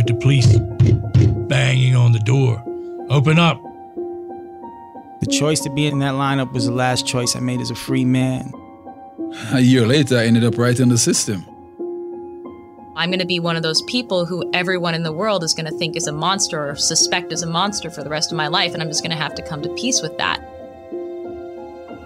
[0.00, 0.56] with the police
[1.46, 2.64] banging on the door.
[3.10, 3.60] Open up.
[5.20, 7.74] The choice to be in that lineup was the last choice I made as a
[7.74, 8.50] free man.
[9.52, 11.44] A year later, I ended up right in the system.
[12.96, 15.70] I'm going to be one of those people who everyone in the world is going
[15.70, 18.48] to think is a monster or suspect is a monster for the rest of my
[18.48, 20.40] life, and I'm just going to have to come to peace with that.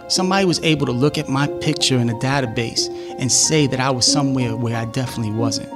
[0.09, 2.89] Somebody was able to look at my picture in a database
[3.21, 5.74] and say that I was somewhere where I definitely wasn't.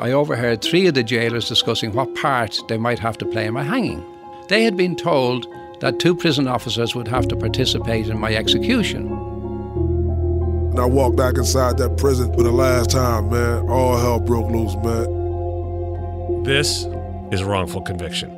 [0.00, 3.54] I overheard three of the jailers discussing what part they might have to play in
[3.54, 4.04] my hanging.
[4.48, 5.48] They had been told
[5.80, 9.08] that two prison officers would have to participate in my execution.
[10.70, 13.68] And I walked back inside that prison for the last time, man.
[13.68, 16.44] All hell broke loose, man.
[16.44, 16.86] This
[17.32, 18.37] is wrongful conviction.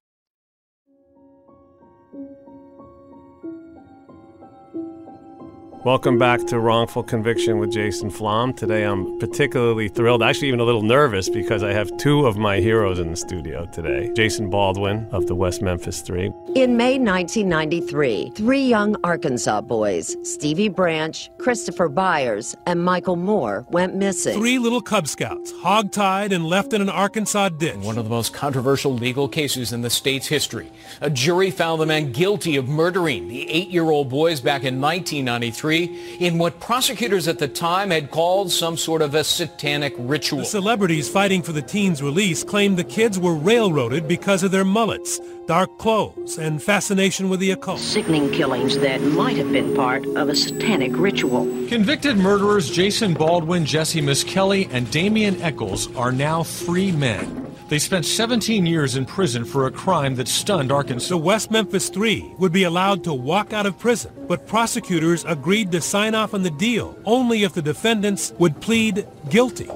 [5.83, 8.53] Welcome back to Wrongful Conviction with Jason Flom.
[8.53, 12.57] Today I'm particularly thrilled, actually even a little nervous, because I have two of my
[12.57, 14.13] heroes in the studio today.
[14.13, 16.31] Jason Baldwin of the West Memphis Three.
[16.53, 23.95] In May 1993, three young Arkansas boys, Stevie Branch, Christopher Byers, and Michael Moore, went
[23.95, 24.37] missing.
[24.37, 27.77] Three little Cub Scouts, hogtied and left in an Arkansas ditch.
[27.77, 30.71] One of the most controversial legal cases in the state's history.
[31.01, 36.37] A jury found the men guilty of murdering the eight-year-old boys back in 1993 in
[36.37, 40.39] what prosecutors at the time had called some sort of a satanic ritual.
[40.39, 44.65] The celebrities fighting for the teens' release claimed the kids were railroaded because of their
[44.65, 47.79] mullets, dark clothes, and fascination with the occult.
[47.79, 51.45] Sickening killings that might have been part of a satanic ritual.
[51.67, 57.50] Convicted murderers Jason Baldwin, Jesse Misskelley, and Damien Echols are now free men.
[57.71, 61.07] They spent 17 years in prison for a crime that stunned Arkansas.
[61.07, 65.71] The West Memphis Three would be allowed to walk out of prison, but prosecutors agreed
[65.71, 69.69] to sign off on the deal only if the defendants would plead guilty.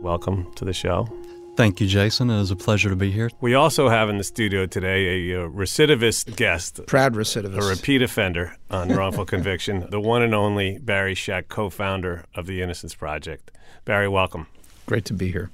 [0.00, 1.08] Welcome to the show.
[1.54, 2.30] Thank you, Jason.
[2.30, 3.30] It is a pleasure to be here.
[3.40, 6.80] We also have in the studio today a, uh recidivist guest.
[6.88, 7.64] Proud recidivist.
[7.64, 12.46] A repeat offender on wrongful conviction, the one and only Barry Scheck, co founder of
[12.46, 13.52] the Innocence Project.
[13.84, 14.48] Barry, welcome.
[14.86, 15.52] Great to be here.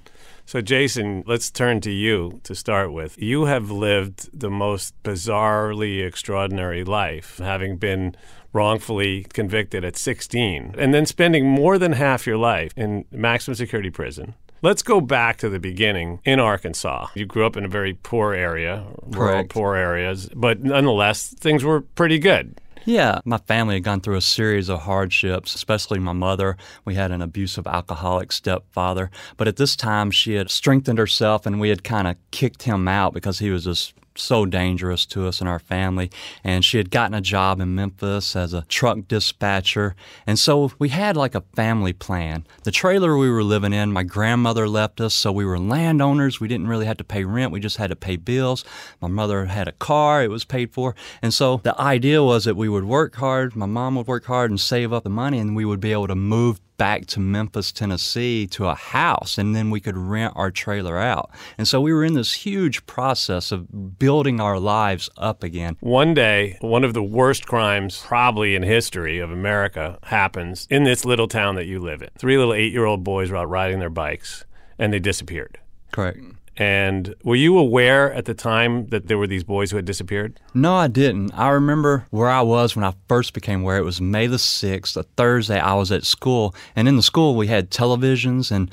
[0.48, 3.20] So, Jason, let's turn to you to start with.
[3.20, 8.16] You have lived the most bizarrely extraordinary life, having been
[8.54, 13.90] wrongfully convicted at 16, and then spending more than half your life in maximum security
[13.90, 14.36] prison.
[14.62, 17.08] Let's go back to the beginning in Arkansas.
[17.14, 19.50] You grew up in a very poor area, rural Correct.
[19.50, 22.58] poor areas, but nonetheless, things were pretty good.
[22.88, 26.56] Yeah, my family had gone through a series of hardships, especially my mother.
[26.86, 29.10] We had an abusive alcoholic stepfather.
[29.36, 32.88] But at this time, she had strengthened herself and we had kind of kicked him
[32.88, 36.10] out because he was just so dangerous to us and our family.
[36.44, 39.94] And she had gotten a job in Memphis as a truck dispatcher.
[40.26, 42.46] And so we had like a family plan.
[42.64, 46.40] The trailer we were living in, my grandmother left us, so we were landowners.
[46.40, 48.64] We didn't really have to pay rent, we just had to pay bills.
[49.00, 50.94] My mother had a car, it was paid for.
[51.22, 54.50] And so the idea was that we would work hard, my mom would work hard
[54.50, 57.72] and save up the money, and we would be able to move back to Memphis,
[57.72, 61.30] Tennessee to a house, and then we could rent our trailer out.
[61.58, 65.76] And so we were in this huge process of building our lives up again.
[65.80, 71.04] One day, one of the worst crimes probably in history of America happens in this
[71.04, 72.10] little town that you live in.
[72.16, 74.44] Three little eight year old boys were out riding their bikes
[74.78, 75.58] and they disappeared.
[75.92, 76.18] Correct.
[76.18, 76.30] Hmm.
[76.58, 80.40] And were you aware at the time that there were these boys who had disappeared?
[80.54, 81.32] No, I didn't.
[81.32, 83.78] I remember where I was when I first became aware.
[83.78, 85.60] It was May the 6th, a Thursday.
[85.60, 88.72] I was at school, and in the school we had televisions, and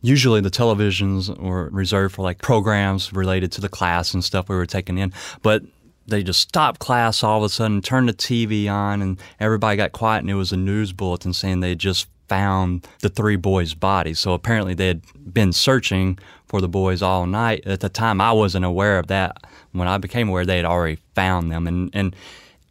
[0.00, 4.56] usually the televisions were reserved for like programs related to the class and stuff we
[4.56, 5.12] were taking in.
[5.42, 5.64] But
[6.06, 9.92] they just stopped class all of a sudden, turned the TV on, and everybody got
[9.92, 13.74] quiet, and it was a news bulletin saying they had just found the three boys'
[13.74, 14.18] bodies.
[14.18, 15.02] So apparently they had
[15.32, 17.66] been searching for the boys all night.
[17.66, 19.44] At the time, I wasn't aware of that.
[19.72, 22.16] When I became aware, they had already found them, and and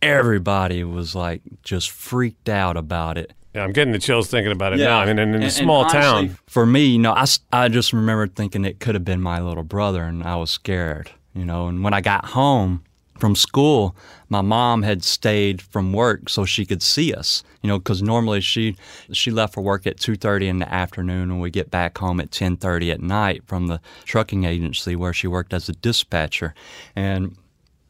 [0.01, 3.33] everybody was like just freaked out about it.
[3.53, 4.99] Yeah, I'm getting the chills thinking about it now.
[4.99, 6.37] I mean, in, in a small honestly, town.
[6.47, 9.63] For me, you know, I, I just remember thinking it could have been my little
[9.63, 11.67] brother, and I was scared, you know.
[11.67, 12.83] And when I got home
[13.19, 13.95] from school,
[14.29, 18.41] my mom had stayed from work so she could see us, you know, because normally
[18.41, 18.75] she
[19.11, 22.31] she left for work at 2:30 in the afternoon, and we get back home at
[22.31, 26.53] 10:30 at night from the trucking agency where she worked as a dispatcher,
[26.95, 27.35] and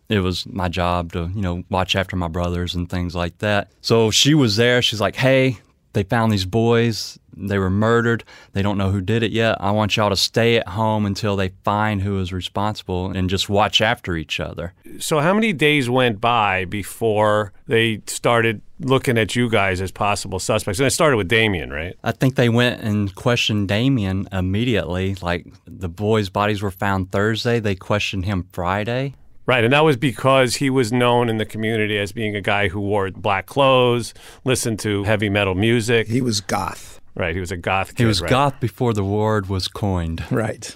[0.09, 3.69] it was my job to, you know, watch after my brothers and things like that.
[3.81, 4.81] So she was there.
[4.81, 5.57] She's like, hey,
[5.93, 7.19] they found these boys.
[7.37, 8.23] They were murdered.
[8.53, 9.57] They don't know who did it yet.
[9.59, 13.49] I want y'all to stay at home until they find who is responsible and just
[13.49, 14.73] watch after each other.
[14.99, 20.39] So, how many days went by before they started looking at you guys as possible
[20.39, 20.79] suspects?
[20.79, 21.95] And it started with Damien, right?
[22.03, 25.15] I think they went and questioned Damien immediately.
[25.21, 27.59] Like the boys' bodies were found Thursday.
[27.59, 29.13] They questioned him Friday.
[29.47, 32.67] Right, and that was because he was known in the community as being a guy
[32.67, 34.13] who wore black clothes,
[34.43, 36.07] listened to heavy metal music.
[36.07, 36.96] He was goth.
[37.17, 38.03] Right, he was a goth kid.
[38.03, 38.29] He was right?
[38.29, 40.23] goth before the word was coined.
[40.31, 40.75] Right.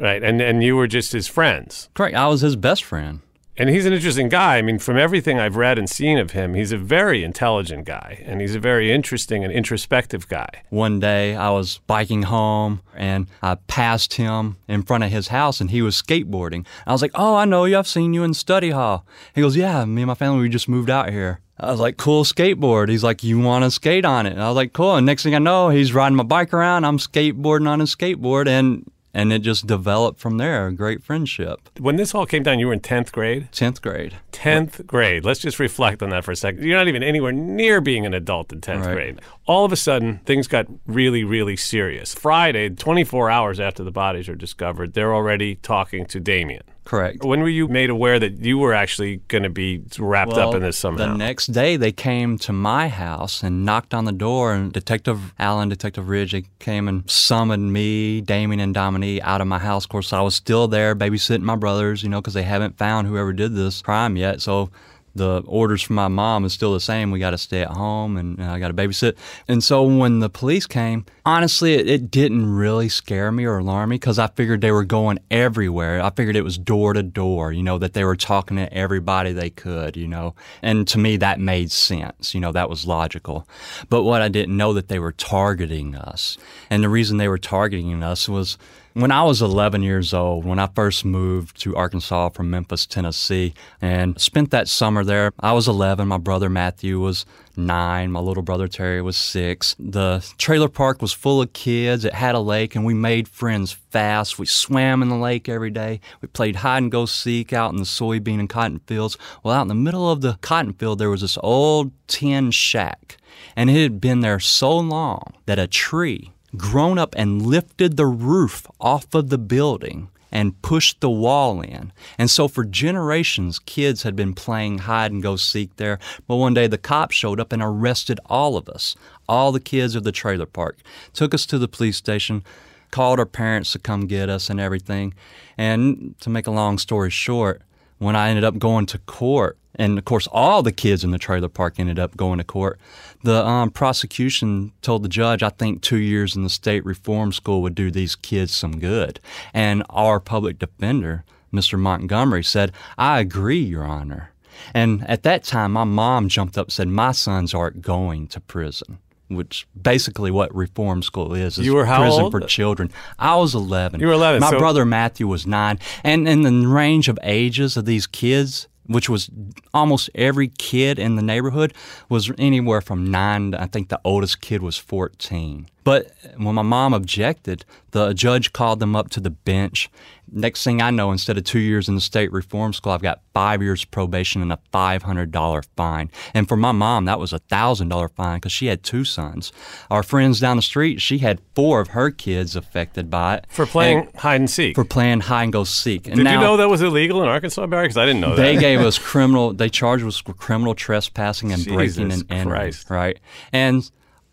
[0.00, 1.88] Right, and and you were just his friends.
[1.94, 2.16] Correct.
[2.16, 3.20] I was his best friend.
[3.56, 4.56] And he's an interesting guy.
[4.56, 8.22] I mean, from everything I've read and seen of him, he's a very intelligent guy,
[8.24, 10.48] and he's a very interesting and introspective guy.
[10.70, 15.60] One day I was biking home and I passed him in front of his house
[15.60, 16.64] and he was skateboarding.
[16.86, 17.76] I was like, Oh, I know you.
[17.76, 19.04] I've seen you in study hall.
[19.34, 21.40] He goes, Yeah, me and my family, we just moved out here.
[21.62, 22.88] I was like, Cool skateboard.
[22.88, 24.32] He's like, You want to skate on it?
[24.32, 24.96] And I was like, Cool.
[24.96, 26.84] And next thing I know, he's riding my bike around.
[26.84, 31.68] I'm skateboarding on his skateboard and and it just developed from there, a great friendship.
[31.80, 33.48] When this all came down, you were in 10th grade?
[33.50, 34.14] 10th grade.
[34.30, 35.24] 10th grade.
[35.24, 36.62] Let's just reflect on that for a second.
[36.62, 38.94] You're not even anywhere near being an adult in 10th Right.
[38.94, 39.20] grade.
[39.46, 42.14] All of a sudden, things got really, really serious.
[42.14, 46.62] Friday, 24 hours after the bodies are discovered, they're already talking to Damien.
[46.84, 47.24] Correct.
[47.24, 50.62] When were you made aware that you were actually going to be wrapped up in
[50.62, 51.12] this somehow?
[51.12, 55.32] The next day, they came to my house and knocked on the door, and Detective
[55.38, 59.84] Allen, Detective Ridge, they came and summoned me, Damien, and Dominique out of my house.
[59.84, 63.06] Of course, I was still there babysitting my brothers, you know, because they haven't found
[63.06, 64.40] whoever did this crime yet.
[64.40, 64.70] So
[65.14, 67.10] the orders from my mom is still the same.
[67.10, 69.16] We got to stay at home and uh, I got to babysit.
[69.48, 73.90] And so when the police came, honestly, it, it didn't really scare me or alarm
[73.90, 76.00] me because I figured they were going everywhere.
[76.00, 79.32] I figured it was door to door, you know, that they were talking to everybody
[79.32, 80.34] they could, you know.
[80.62, 82.34] And to me, that made sense.
[82.34, 83.46] You know, that was logical.
[83.88, 86.38] But what I didn't know that they were targeting us.
[86.70, 88.56] And the reason they were targeting us was
[88.94, 93.54] when I was 11 years old, when I first moved to Arkansas from Memphis, Tennessee,
[93.80, 96.08] and spent that summer there, I was 11.
[96.08, 97.24] My brother Matthew was
[97.56, 98.10] nine.
[98.10, 99.76] My little brother Terry was six.
[99.78, 102.04] The trailer park was full of kids.
[102.04, 104.38] It had a lake, and we made friends fast.
[104.38, 106.00] We swam in the lake every day.
[106.20, 109.16] We played hide and go seek out in the soybean and cotton fields.
[109.42, 113.18] Well, out in the middle of the cotton field, there was this old tin shack,
[113.54, 118.06] and it had been there so long that a tree grown up and lifted the
[118.06, 121.92] roof off of the building and pushed the wall in.
[122.18, 125.98] And so for generations, kids had been playing hide and go seek there.
[126.26, 128.94] But one day the cops showed up and arrested all of us,
[129.28, 130.78] all the kids of the trailer park,
[131.12, 132.44] took us to the police station,
[132.90, 135.14] called our parents to come get us and everything.
[135.58, 137.62] And to make a long story short,
[138.00, 141.18] when I ended up going to court, and of course, all the kids in the
[141.18, 142.80] trailer park ended up going to court.
[143.22, 147.62] The um, prosecution told the judge, I think two years in the state reform school
[147.62, 149.20] would do these kids some good.
[149.52, 151.78] And our public defender, Mr.
[151.78, 154.32] Montgomery, said, I agree, Your Honor.
[154.72, 158.40] And at that time, my mom jumped up and said, My sons aren't going to
[158.40, 158.98] prison.
[159.30, 162.32] Which basically what reform school is, is You were how prison old?
[162.32, 162.90] for children.
[163.18, 164.00] I was 11.
[164.00, 165.78] You were 11, My so- brother Matthew was nine.
[166.02, 169.30] And in the range of ages of these kids, which was
[169.72, 171.72] almost every kid in the neighborhood,
[172.08, 175.68] was anywhere from nine to I think the oldest kid was 14.
[175.84, 179.88] But when my mom objected, the judge called them up to the bench.
[180.32, 183.20] Next thing I know, instead of two years in the state reform school, I've got
[183.34, 186.10] five years probation and a $500 fine.
[186.34, 189.52] And for my mom, that was a $1,000 fine because she had two sons.
[189.90, 193.46] Our friends down the street, she had four of her kids affected by it.
[193.48, 194.74] For playing And- hide and seek.
[194.74, 196.06] For playing hide and go seek.
[196.06, 197.84] And Did now, you know that was illegal in Arkansas, Barry?
[197.84, 198.42] Because I didn't know that.
[198.42, 199.52] they gave us criminal.
[199.52, 202.48] They charged us with criminal trespassing and breaking and entering.
[202.48, 202.90] Christ.
[202.90, 203.18] Right,
[203.52, 203.88] and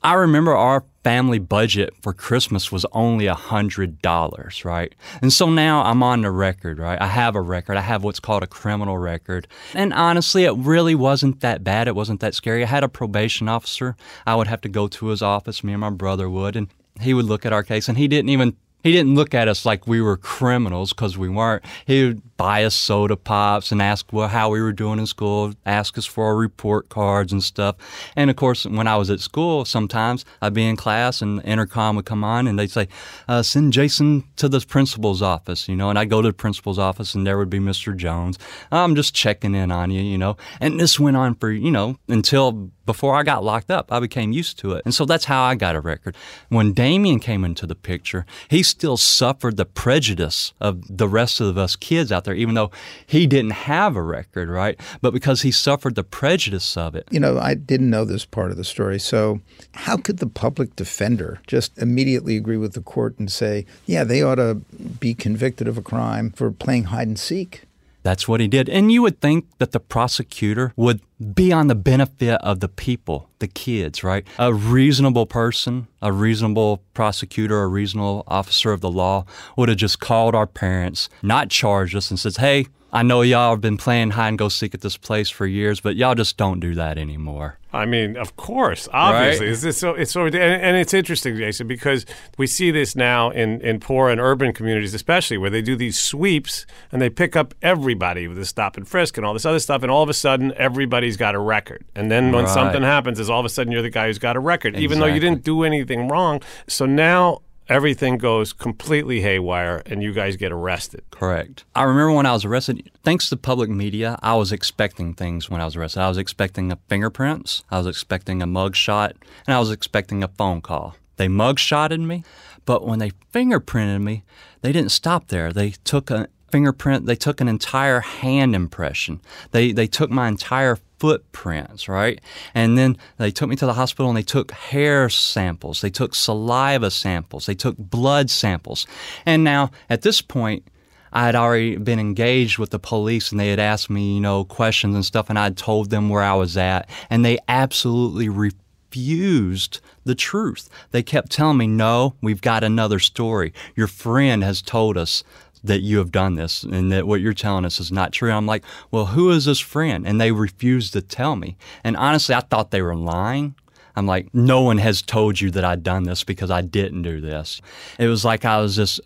[0.08, 4.64] I remember our family budget for Christmas was only a hundred dollars.
[4.64, 6.80] Right, and so now I'm on the record.
[6.80, 7.76] Right, I have a record.
[7.76, 11.90] I have what's called a criminal record, and honestly, it really wasn't that bad.
[11.90, 12.64] It wasn't that scary.
[12.64, 13.98] I had a probation officer.
[14.26, 15.62] I would have to go to his office.
[15.62, 16.70] Me and my brother would, and
[17.02, 19.66] he would look at our case, and he didn't even he didn't look at us
[19.66, 21.66] like we were criminals because we weren't.
[21.86, 25.54] He would buy us soda pops and ask well, how we were doing in school,
[25.66, 27.76] ask us for our report cards and stuff.
[28.16, 31.96] And of course, when I was at school, sometimes I'd be in class and intercom
[31.96, 32.88] would come on and they'd say,
[33.28, 36.80] uh, send Jason to the principal's office, you know, and I'd go to the principal's
[36.80, 37.96] office and there would be Mr.
[37.96, 38.38] Jones.
[38.72, 40.38] I'm just checking in on you, you know.
[40.62, 43.92] And this went on for, you know, until before I got locked up.
[43.92, 44.82] I became used to it.
[44.86, 46.16] And so that's how I got a record.
[46.50, 51.58] When Damien came into the picture, he still suffered the prejudice of the rest of
[51.58, 52.70] us kids out there, even though
[53.08, 54.80] he didn't have a record, right?
[55.02, 57.08] But because he suffered the prejudice of it.
[57.12, 59.00] You know, I didn't know this part of the story.
[59.00, 59.42] So,
[59.74, 64.22] how could the public defender just immediately agree with the court and say, yeah, they
[64.22, 64.56] ought to
[65.00, 67.64] be convicted of a crime for playing hide and seek?
[68.08, 68.70] That's what he did.
[68.70, 71.02] And you would think that the prosecutor would
[71.34, 74.26] be on the benefit of the people, the kids, right?
[74.40, 79.26] A reasonable person, a reasonable prosecutor, a reasonable officer of the law
[79.58, 83.52] would have just called our parents, not charged us, and says, hey, I know y'all
[83.52, 86.38] have been playing hide and go seek at this place for years, but y'all just
[86.38, 87.60] don't do that anymore.
[87.74, 89.64] I mean, of course, obviously, Right?
[89.64, 92.06] it's, so it's so, and, and it's interesting, Jason, because
[92.38, 96.00] we see this now in in poor and urban communities, especially where they do these
[96.00, 99.60] sweeps and they pick up everybody with a stop and frisk and all this other
[99.60, 102.54] stuff, and all of a sudden everybody's got a record, and then when Right.
[102.54, 105.00] something happens, is all of a sudden you're the guy who's got a record, even
[105.00, 106.42] though you didn't do anything wrong.
[106.68, 111.04] So now everything goes completely haywire, and you guys get arrested.
[111.12, 111.66] Correct.
[111.76, 115.62] I remember when I was arrested, thanks to public media, I was expecting things when
[115.62, 116.02] I was arrested.
[116.02, 119.14] I was expecting a fingerprints, I was expecting a mugshot,
[119.46, 120.96] and I was expecting a phone call.
[121.18, 122.24] They mugshotted me,
[122.66, 124.24] but when they fingerprinted me,
[124.62, 125.52] they didn't stop there.
[125.52, 129.22] They took a fingerprint, they took an entire hand impression.
[129.52, 132.20] They they took my entire footprints, right?
[132.54, 136.16] And then they took me to the hospital and they took hair samples, they took
[136.16, 138.88] saliva samples, they took blood samples.
[139.26, 140.68] And now at this point,
[141.14, 144.44] I had already been engaged with the police and they had asked me, you know,
[144.44, 148.30] questions and stuff, and I had told them where I was at, and they absolutely
[148.30, 150.70] refused the truth.
[150.92, 153.54] They kept telling me, no, we've got another story.
[153.76, 155.24] Your friend has told us
[155.64, 158.32] that you have done this and that what you're telling us is not true.
[158.32, 160.08] I'm like, well, who is this friend?
[160.08, 161.58] And they refused to tell me.
[161.84, 163.56] And honestly, I thought they were lying.
[163.96, 167.20] I'm like, no one has told you that I'd done this because I didn't do
[167.20, 167.62] this.
[167.98, 169.02] It was like I was just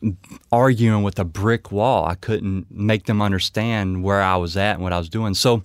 [0.51, 2.05] arguing with a brick wall.
[2.05, 5.33] I couldn't make them understand where I was at and what I was doing.
[5.33, 5.63] So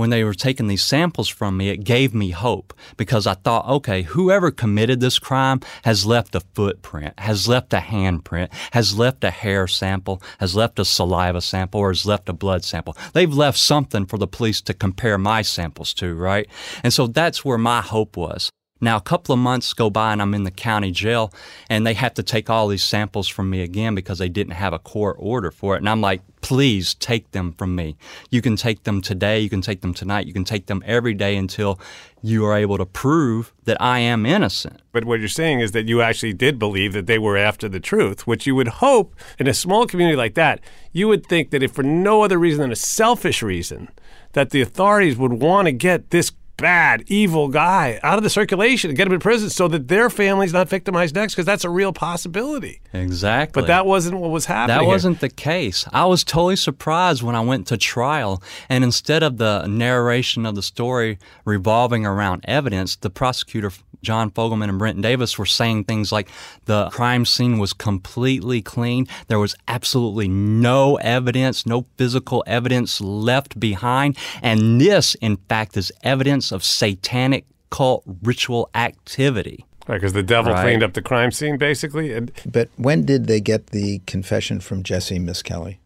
[0.00, 3.68] when they were taking these samples from me, it gave me hope because I thought,
[3.68, 9.22] okay, whoever committed this crime has left a footprint, has left a handprint, has left
[9.24, 12.96] a hair sample, has left a saliva sample, or has left a blood sample.
[13.12, 16.48] They've left something for the police to compare my samples to, right?
[16.82, 18.50] And so that's where my hope was.
[18.80, 21.32] Now, a couple of months go by and I'm in the county jail,
[21.68, 24.72] and they have to take all these samples from me again because they didn't have
[24.72, 25.78] a court order for it.
[25.78, 27.96] And I'm like, please take them from me.
[28.30, 31.14] You can take them today, you can take them tonight, you can take them every
[31.14, 31.78] day until
[32.22, 34.80] you are able to prove that I am innocent.
[34.92, 37.80] But what you're saying is that you actually did believe that they were after the
[37.80, 40.60] truth, which you would hope in a small community like that,
[40.92, 43.88] you would think that if for no other reason than a selfish reason,
[44.32, 48.90] that the authorities would want to get this bad, evil guy out of the circulation
[48.90, 51.70] and get him in prison so that their family's not victimized next because that's a
[51.70, 52.80] real possibility.
[52.92, 53.60] Exactly.
[53.60, 54.78] But that wasn't what was happening.
[54.78, 55.86] That wasn't the case.
[55.92, 60.54] I was totally surprised when I went to trial, and instead of the narration of
[60.54, 66.10] the story revolving around evidence, the prosecutor, John Fogleman and Brent Davis, were saying things
[66.10, 66.28] like
[66.64, 69.06] the crime scene was completely clean.
[69.28, 74.16] There was absolutely no evidence, no physical evidence left behind.
[74.42, 79.64] And this, in fact, is evidence of satanic cult ritual activity.
[79.86, 80.62] Right, because the devil Right.
[80.62, 82.12] cleaned up the crime scene, basically.
[82.12, 85.80] And But when did they get the confession from Jesse Misskelley?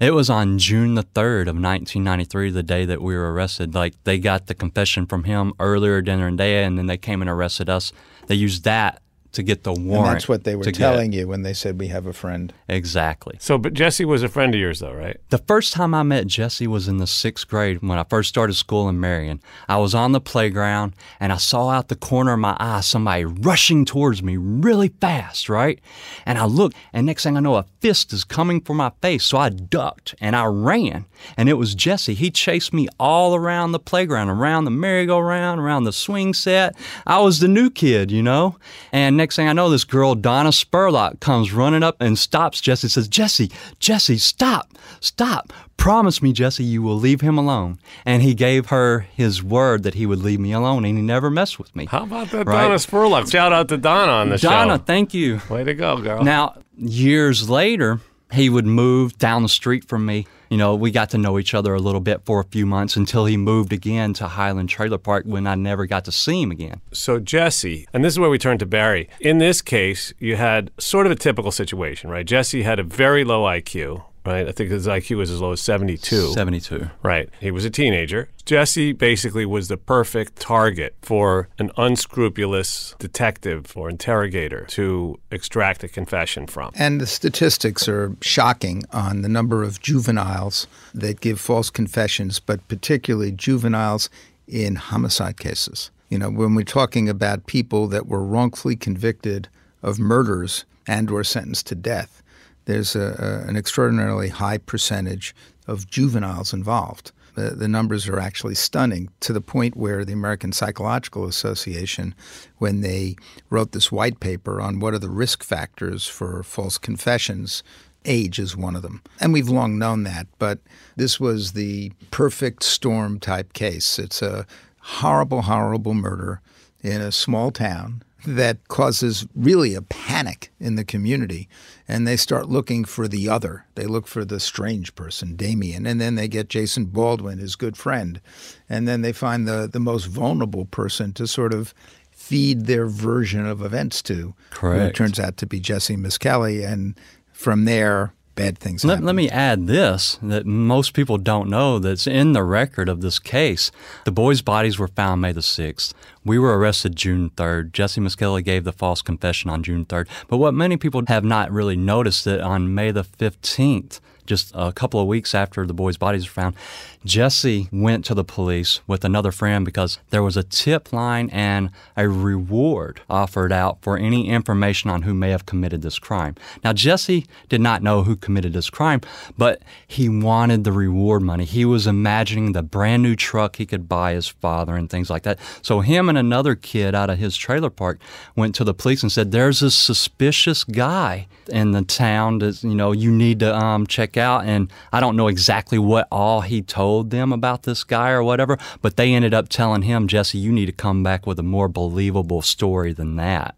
[0.00, 3.74] It was on June the 3rd of 1993, the day that we were arrested.
[3.74, 7.22] Like, they got the confession from him earlier during the day, and then they came
[7.22, 7.92] and arrested us.
[8.26, 9.00] They used that
[9.34, 10.06] to get the warrant.
[10.06, 12.12] And that's what they were to get- telling you when they said we have a
[12.12, 12.52] friend.
[12.68, 13.36] Exactly.
[13.40, 15.18] So, but Jesse was a friend of yours, though, right?
[15.30, 18.54] The first time I met Jesse was in the sixth grade when I first started
[18.54, 19.40] school in Marion.
[19.68, 23.24] I was on the playground and I saw out the corner of my eye somebody
[23.24, 25.80] rushing towards me really fast, right?
[26.26, 29.24] And I looked, and next thing I know, a fist is coming for my face.
[29.24, 32.14] So I ducked and I ran, and it was Jesse.
[32.14, 36.74] He chased me all around the playground, around the merry-go-round, around the swing set.
[37.06, 38.56] I was the new kid, you know?
[38.92, 42.88] And next thing I know, this girl, Donna Spurlock, comes running up and stops Jesse,
[42.88, 45.50] says, Jesse, Jesse, stop, stop.
[45.78, 47.78] Promise me, Jesse, you will leave him alone.
[48.04, 51.30] And he gave her his word that he would leave me alone, and he never
[51.30, 51.86] messed with me.
[51.86, 52.64] How about that Right.
[52.64, 53.32] Donna Spurlock?
[53.32, 54.50] Shout out to Donna on the show.
[54.50, 55.40] Donna, thank you.
[55.48, 56.22] Way to go, girl.
[56.22, 58.00] Now, years later,
[58.30, 60.26] he would move down the street from me.
[60.54, 62.94] You know, we got to know each other a little bit for a few months
[62.94, 66.52] until he moved again to Highland Trailer Park when I never got to see him
[66.52, 66.80] again.
[66.92, 69.08] So, Jesse, and this is where we turn to Barry.
[69.18, 72.24] In this case, you had sort of a typical situation, right?
[72.24, 74.48] Jesse had a very low IQ, right?
[74.48, 76.32] I think his IQ was as low as 72.
[76.32, 76.90] 72.
[77.02, 77.28] Right.
[77.40, 78.28] He was a teenager.
[78.44, 85.88] Jesse basically was the perfect target for an unscrupulous detective or interrogator to extract a
[85.88, 86.72] confession from.
[86.74, 92.66] And the statistics are shocking on the number of juveniles that give false confessions, but
[92.68, 94.10] particularly juveniles
[94.46, 95.90] in homicide cases.
[96.10, 99.48] You know, when we're talking about people that were wrongfully convicted
[99.82, 102.22] of murders and or sentenced to death,
[102.66, 105.34] there's a, a, an extraordinarily high percentage
[105.66, 107.12] of juveniles involved.
[107.34, 112.14] The, the numbers are actually stunning to the point where the American Psychological Association,
[112.58, 113.16] when they
[113.50, 117.62] wrote this white paper on what are the risk factors for false confessions,
[118.04, 119.02] age is one of them.
[119.20, 120.60] And we've long known that, but
[120.96, 123.98] this was the perfect storm type case.
[123.98, 124.46] It's a
[124.80, 126.40] horrible, horrible murder
[126.82, 131.48] in a small town that causes really a panic in the community.
[131.86, 133.66] And they start looking for the other.
[133.74, 135.86] They look for the strange person, Damien.
[135.86, 138.20] And then they get Jason Baldwin, his good friend.
[138.68, 141.74] And then they find the, the most vulnerable person to sort of
[142.10, 144.34] feed their version of events to.
[144.50, 144.96] Correct.
[144.96, 146.62] turns out to be Jesse Misskelley.
[146.62, 146.98] And
[147.32, 152.06] from there, bad things Let, let me add this that most people don't know that's
[152.06, 153.70] in the record of this case.
[154.04, 155.94] The boys' bodies were found May the 6th.
[156.24, 157.72] We were arrested June 3rd.
[157.72, 160.08] Jesse Misskelley gave the false confession on June 3rd.
[160.28, 164.72] But what many people have not really noticed that on May the 15th, just a
[164.72, 166.56] couple of weeks after the boys' bodies were found,
[167.04, 171.70] Jesse went to the police with another friend because there was a tip line and
[171.96, 176.34] a reward offered out for any information on who may have committed this crime.
[176.62, 179.02] Now, Jesse did not know who committed this crime,
[179.36, 181.44] but he wanted the reward money.
[181.44, 185.24] He was imagining the brand new truck he could buy his father and things like
[185.24, 185.38] that.
[185.60, 188.00] So, him and another kid out of his trailer park
[188.34, 192.74] went to the police and said, There's this suspicious guy in the town that, you
[192.74, 194.46] know, you need to um, check out.
[194.46, 198.58] And I don't know exactly what all he told them about this guy or whatever,
[198.82, 201.68] but they ended up telling him, Jesse, you need to come back with a more
[201.68, 203.56] believable story than that.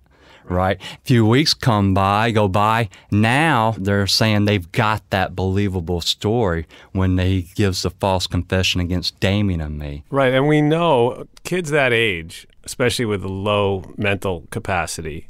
[0.49, 0.81] Right?
[0.81, 2.89] A few weeks come by, go by.
[3.11, 9.19] Now they're saying they've got that believable story when they gives the false confession against
[9.19, 10.05] Damien and me.
[10.09, 10.33] Right.
[10.33, 15.27] And we know kids that age, especially with low mental capacity,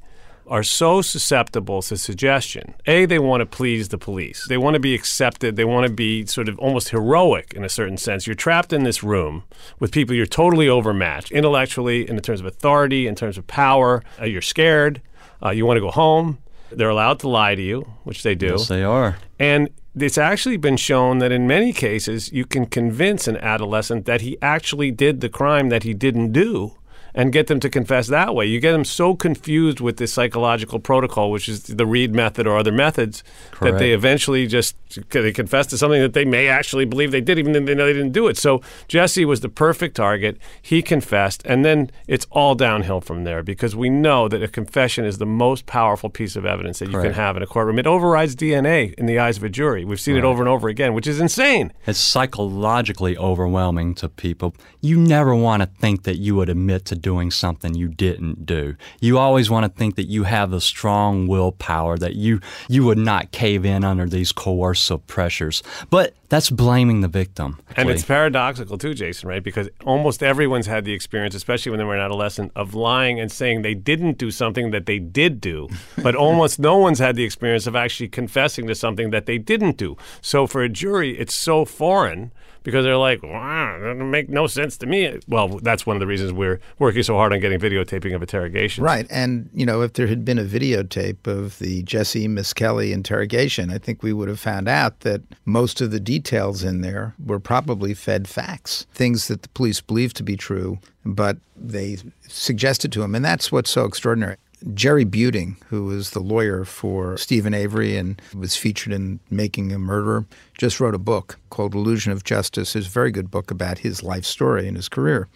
[0.48, 2.74] are so susceptible to suggestion.
[2.86, 4.46] A, they want to please the police.
[4.48, 5.56] They want to be accepted.
[5.56, 8.26] They want to be sort of almost heroic in a certain sense.
[8.26, 9.44] You're trapped in this room
[9.80, 14.02] with people you're totally overmatched intellectually, in terms of authority, in terms of power.
[14.20, 15.02] Uh, you're scared.
[15.42, 16.38] Uh, you want to go home.
[16.70, 18.56] They're allowed to lie to you, which they do.
[18.58, 19.18] Yes, they are.
[19.38, 24.20] And it's actually been shown that in many cases, you can convince an adolescent that
[24.20, 26.76] he actually did the crime that he didn't do.
[27.16, 28.44] And get them to confess that way.
[28.44, 32.58] You get them so confused with this psychological protocol, which is the Reid method or
[32.58, 33.24] other methods,
[33.60, 34.76] that they eventually just
[35.10, 37.86] they confess to something that they may actually believe they did, even though they know
[37.86, 38.36] they didn't do it.
[38.36, 40.38] So Jesse was the perfect target.
[40.60, 45.04] He confessed, and then it's all downhill from there because we know that a confession
[45.04, 47.78] is the most powerful piece of evidence that you can have in a courtroom.
[47.78, 49.84] It overrides DNA in the eyes of a jury.
[49.84, 51.72] We've seen it over and over again, which is insane.
[51.86, 54.54] It's psychologically overwhelming to people.
[54.80, 58.74] You never want to think that you would admit to doing something you didn't do.
[59.00, 62.98] You always want to think that you have the strong willpower that you you would
[62.98, 65.62] not cave in under these coercive pressures.
[65.88, 67.60] But that's blaming the victim.
[67.76, 69.40] And it's paradoxical too, Jason, right?
[69.40, 73.30] Because almost everyone's had the experience, especially when they were an adolescent, of lying and
[73.30, 75.68] saying they didn't do something that they did do.
[76.02, 79.76] But almost no one's had the experience of actually confessing to something that they didn't
[79.76, 79.96] do.
[80.20, 82.32] So for a jury, it's so foreign
[82.66, 85.20] because they're like, wow, that make no sense to me.
[85.28, 88.82] Well, that's one of the reasons we're working so hard on getting videotaping of interrogations.
[88.82, 89.06] Right.
[89.08, 93.78] And, you know, if there had been a videotape of the Jesse Misskelley interrogation, I
[93.78, 97.94] think we would have found out that most of the details in there were probably
[97.94, 103.14] fed facts, things that the police believed to be true, but they suggested to him.
[103.14, 104.38] And that's what's so extraordinary.
[104.74, 109.78] Jerry Buting, who was the lawyer for Steven Avery and was featured in Making a
[109.78, 110.26] Murderer,
[110.58, 112.74] just wrote a book called Illusion of Justice.
[112.74, 115.28] It's a very good book about his life story and his career.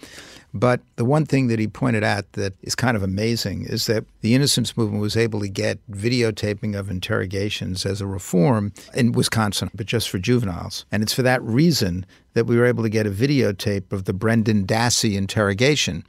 [0.53, 4.05] But the one thing that he pointed out that is kind of amazing is that
[4.21, 9.71] the Innocence Movement was able to get videotaping of interrogations as a reform in Wisconsin,
[9.75, 10.87] but just for juveniles.
[10.91, 12.05] And it's for that reason
[12.35, 16.05] that we were able to get a videotape of the Brendan Dassey interrogation,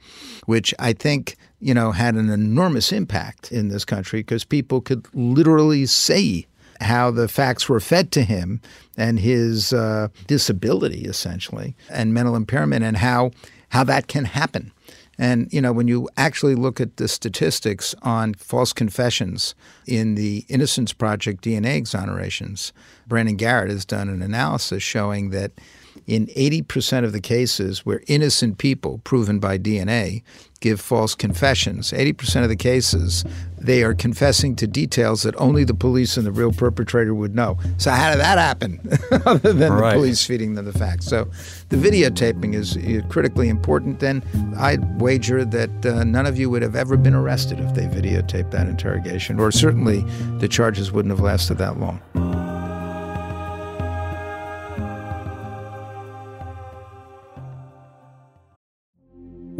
[0.46, 5.06] which I think, you know, had an enormous impact in this country because people could
[5.14, 6.46] literally see
[6.80, 8.60] how the facts were fed to him
[8.96, 13.30] and his uh, disability, essentially, and mental impairment, and how
[13.68, 14.72] how that can happen.
[15.18, 19.54] And you know, when you actually look at the statistics on false confessions
[19.86, 22.72] in the Innocence Project DNA exonerations,
[23.06, 25.52] Brandon Garrett has done an analysis showing that
[26.06, 30.22] in 80% of the cases where innocent people proven by DNA
[30.60, 33.24] give false confessions, 80% of the cases,
[33.58, 37.58] they are confessing to details that only the police and the real perpetrator would know.
[37.78, 38.80] So, how did that happen
[39.26, 39.92] other than Right.
[39.94, 41.06] the police feeding them the facts?
[41.06, 41.28] So,
[41.68, 44.02] the videotaping is uh, critically important.
[44.02, 44.24] And
[44.56, 48.50] I'd wager that uh, none of you would have ever been arrested if they videotaped
[48.52, 50.02] that interrogation, or certainly
[50.38, 52.00] the charges wouldn't have lasted that long.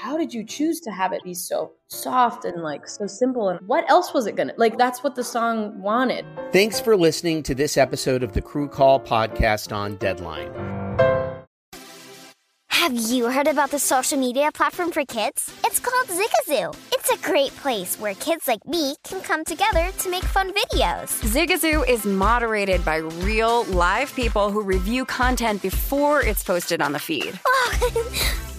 [0.00, 3.48] how did you choose to have it be so soft and like so simple?
[3.48, 4.78] And what else was it gonna like?
[4.78, 6.24] That's what the song wanted.
[6.52, 10.52] Thanks for listening to this episode of the Crew Call podcast on Deadline.
[12.70, 15.52] Have you heard about the social media platform for kids?
[15.64, 16.76] It's called Zigazoo.
[16.92, 21.20] It's a great place where kids like me can come together to make fun videos.
[21.24, 27.00] Zigazoo is moderated by real, live people who review content before it's posted on the
[27.00, 27.38] feed.
[27.50, 28.54] Oh,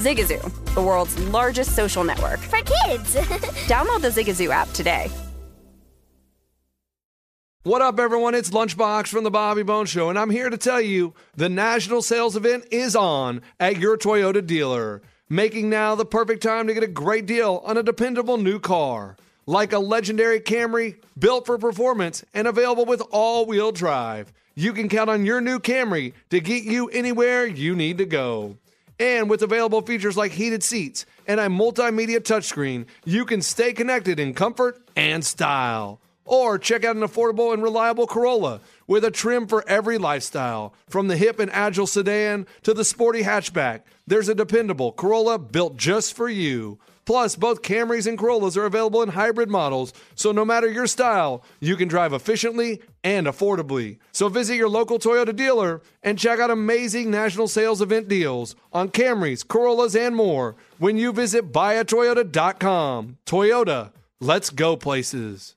[0.00, 2.40] Zigazoo, the world's largest social network.
[2.40, 3.14] For kids!
[3.68, 5.10] Download the Zigazoo app today.
[7.64, 8.34] What up, everyone?
[8.34, 12.00] It's Lunchbox from the Bobby Bone Show, and I'm here to tell you the national
[12.00, 16.82] sales event is on at your Toyota dealer, making now the perfect time to get
[16.82, 19.18] a great deal on a dependable new car.
[19.44, 24.32] Like a legendary Camry built for performance and available with all wheel drive.
[24.54, 28.56] You can count on your new Camry to get you anywhere you need to go.
[29.00, 34.20] And with available features like heated seats and a multimedia touchscreen, you can stay connected
[34.20, 36.02] in comfort and style.
[36.26, 40.74] Or check out an affordable and reliable Corolla with a trim for every lifestyle.
[40.86, 45.78] From the hip and agile sedan to the sporty hatchback, there's a dependable Corolla built
[45.78, 46.78] just for you.
[47.10, 51.42] Plus, both Camrys and Corollas are available in hybrid models, so no matter your style,
[51.58, 53.98] you can drive efficiently and affordably.
[54.12, 58.90] So visit your local Toyota dealer and check out amazing national sales event deals on
[58.90, 63.18] Camrys, Corollas, and more when you visit buyatoyota.com.
[63.26, 65.56] Toyota, let's go places.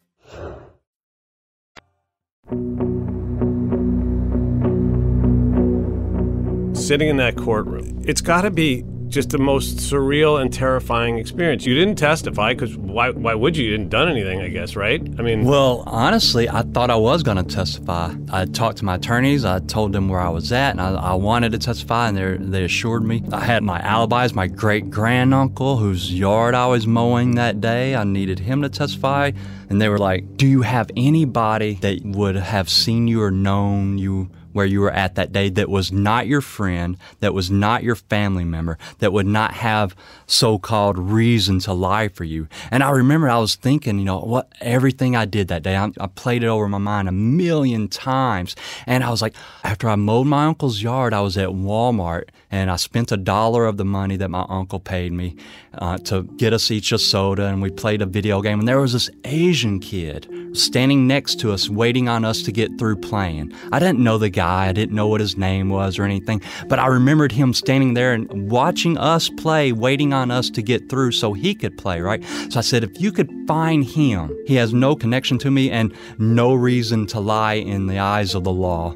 [6.73, 11.65] Sitting in that courtroom, it's got to be just the most surreal and terrifying experience.
[11.65, 13.65] You didn't testify because why, why would you?
[13.65, 15.01] You didn't done anything, I guess, right?
[15.19, 18.13] I mean, Well, honestly, I thought I was going to testify.
[18.31, 19.45] I talked to my attorneys.
[19.45, 22.63] I told them where I was at, and I, I wanted to testify, and they
[22.63, 23.23] assured me.
[23.31, 24.33] I had my alibis.
[24.33, 29.31] My great granduncle, whose yard I was mowing that day, I needed him to testify,
[29.69, 33.99] and they were like, "Do you have anybody that would have seen you or known
[33.99, 37.83] you?" Where you were at that day, that was not your friend, that was not
[37.83, 42.47] your family member, that would not have so called reason to lie for you.
[42.71, 45.91] And I remember I was thinking, you know, what everything I did that day, I,
[45.99, 48.55] I played it over my mind a million times.
[48.85, 52.69] And I was like, after I mowed my uncle's yard, I was at Walmart and
[52.69, 55.35] I spent a dollar of the money that my uncle paid me
[55.73, 57.47] uh, to get us each a soda.
[57.47, 58.59] And we played a video game.
[58.59, 62.77] And there was this Asian kid standing next to us, waiting on us to get
[62.77, 63.53] through playing.
[63.71, 66.79] I didn't know the guy, I didn't know what his name was or anything, but
[66.79, 71.11] I remembered him standing there and watching us play, waiting on us to get through
[71.11, 72.23] so he could play, right?
[72.49, 75.93] So I said, if you could find him, he has no connection to me and
[76.17, 78.93] no reason to lie in the eyes of the law.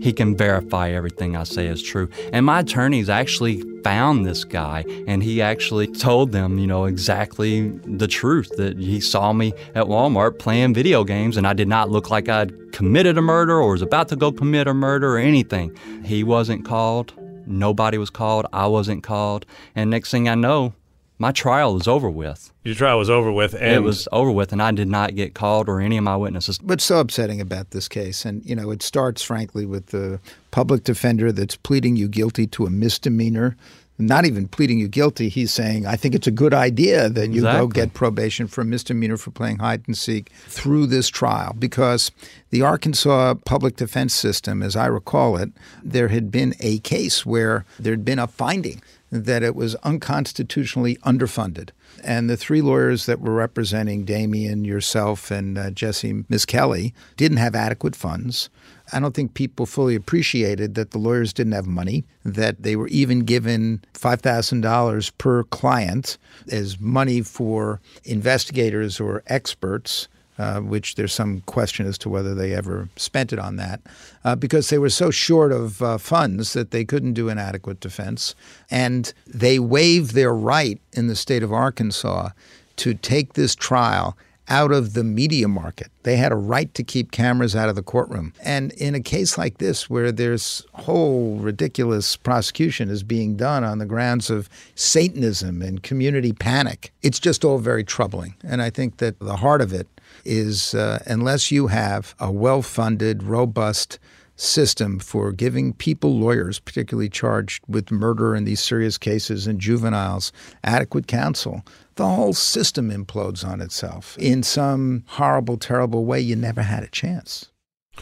[0.00, 2.08] He can verify everything I say is true.
[2.32, 7.68] And my attorneys actually found this guy and he actually told them, you know, exactly
[7.84, 11.90] the truth that he saw me at Walmart playing video games and I did not
[11.90, 15.18] look like I'd committed a murder or was about to go commit a murder or
[15.18, 15.76] anything.
[16.04, 17.12] He wasn't called.
[17.46, 18.46] Nobody was called.
[18.52, 19.46] I wasn't called.
[19.74, 20.74] And next thing I know,
[21.18, 22.52] my trial is over with.
[22.64, 25.34] your trial was over with, and it was over with, and I did not get
[25.34, 26.60] called or any of my witnesses.
[26.62, 30.84] What's so upsetting about this case, and you know, it starts frankly with the public
[30.84, 33.56] defender that's pleading you guilty to a misdemeanor.
[34.00, 37.42] Not even pleading you guilty, he's saying, I think it's a good idea that you
[37.42, 42.12] go get probation for a misdemeanor for playing hide and seek through this trial because
[42.50, 45.50] the Arkansas public defense system, as I recall it,
[45.82, 50.96] there had been a case where there had been a finding that it was unconstitutionally
[50.96, 51.70] underfunded.
[52.04, 57.54] And the three lawyers that were representing Damien, yourself, and uh, Jesse Misskelley didn't have
[57.54, 58.50] adequate funds.
[58.92, 62.88] I don't think people fully appreciated that the lawyers didn't have money, that they were
[62.88, 66.18] even given $5,000 per client
[66.50, 70.08] as money for investigators or experts.
[70.38, 73.80] Uh, which there's some question as to whether they ever spent it on that,
[74.24, 77.80] uh, because they were so short of uh, funds that they couldn't do an adequate
[77.80, 78.36] defense.
[78.70, 82.28] And they waived their right in the state of Arkansas
[82.76, 84.16] to take this trial
[84.48, 85.88] out of the media market.
[86.02, 88.32] They had a right to keep cameras out of the courtroom.
[88.42, 93.78] And in a case like this, where there's whole ridiculous prosecution is being done on
[93.78, 98.34] the grounds of Satanism and community panic, it's just all very troubling.
[98.42, 99.86] And I think that the heart of it
[100.24, 103.98] is uh, unless you have a well funded, robust
[104.38, 110.32] system for giving people, lawyers, particularly charged with murder in these serious cases and juveniles,
[110.62, 111.64] adequate counsel,
[111.98, 114.16] the whole system implodes on itself.
[114.18, 117.50] In some horrible, terrible way, you never had a chance.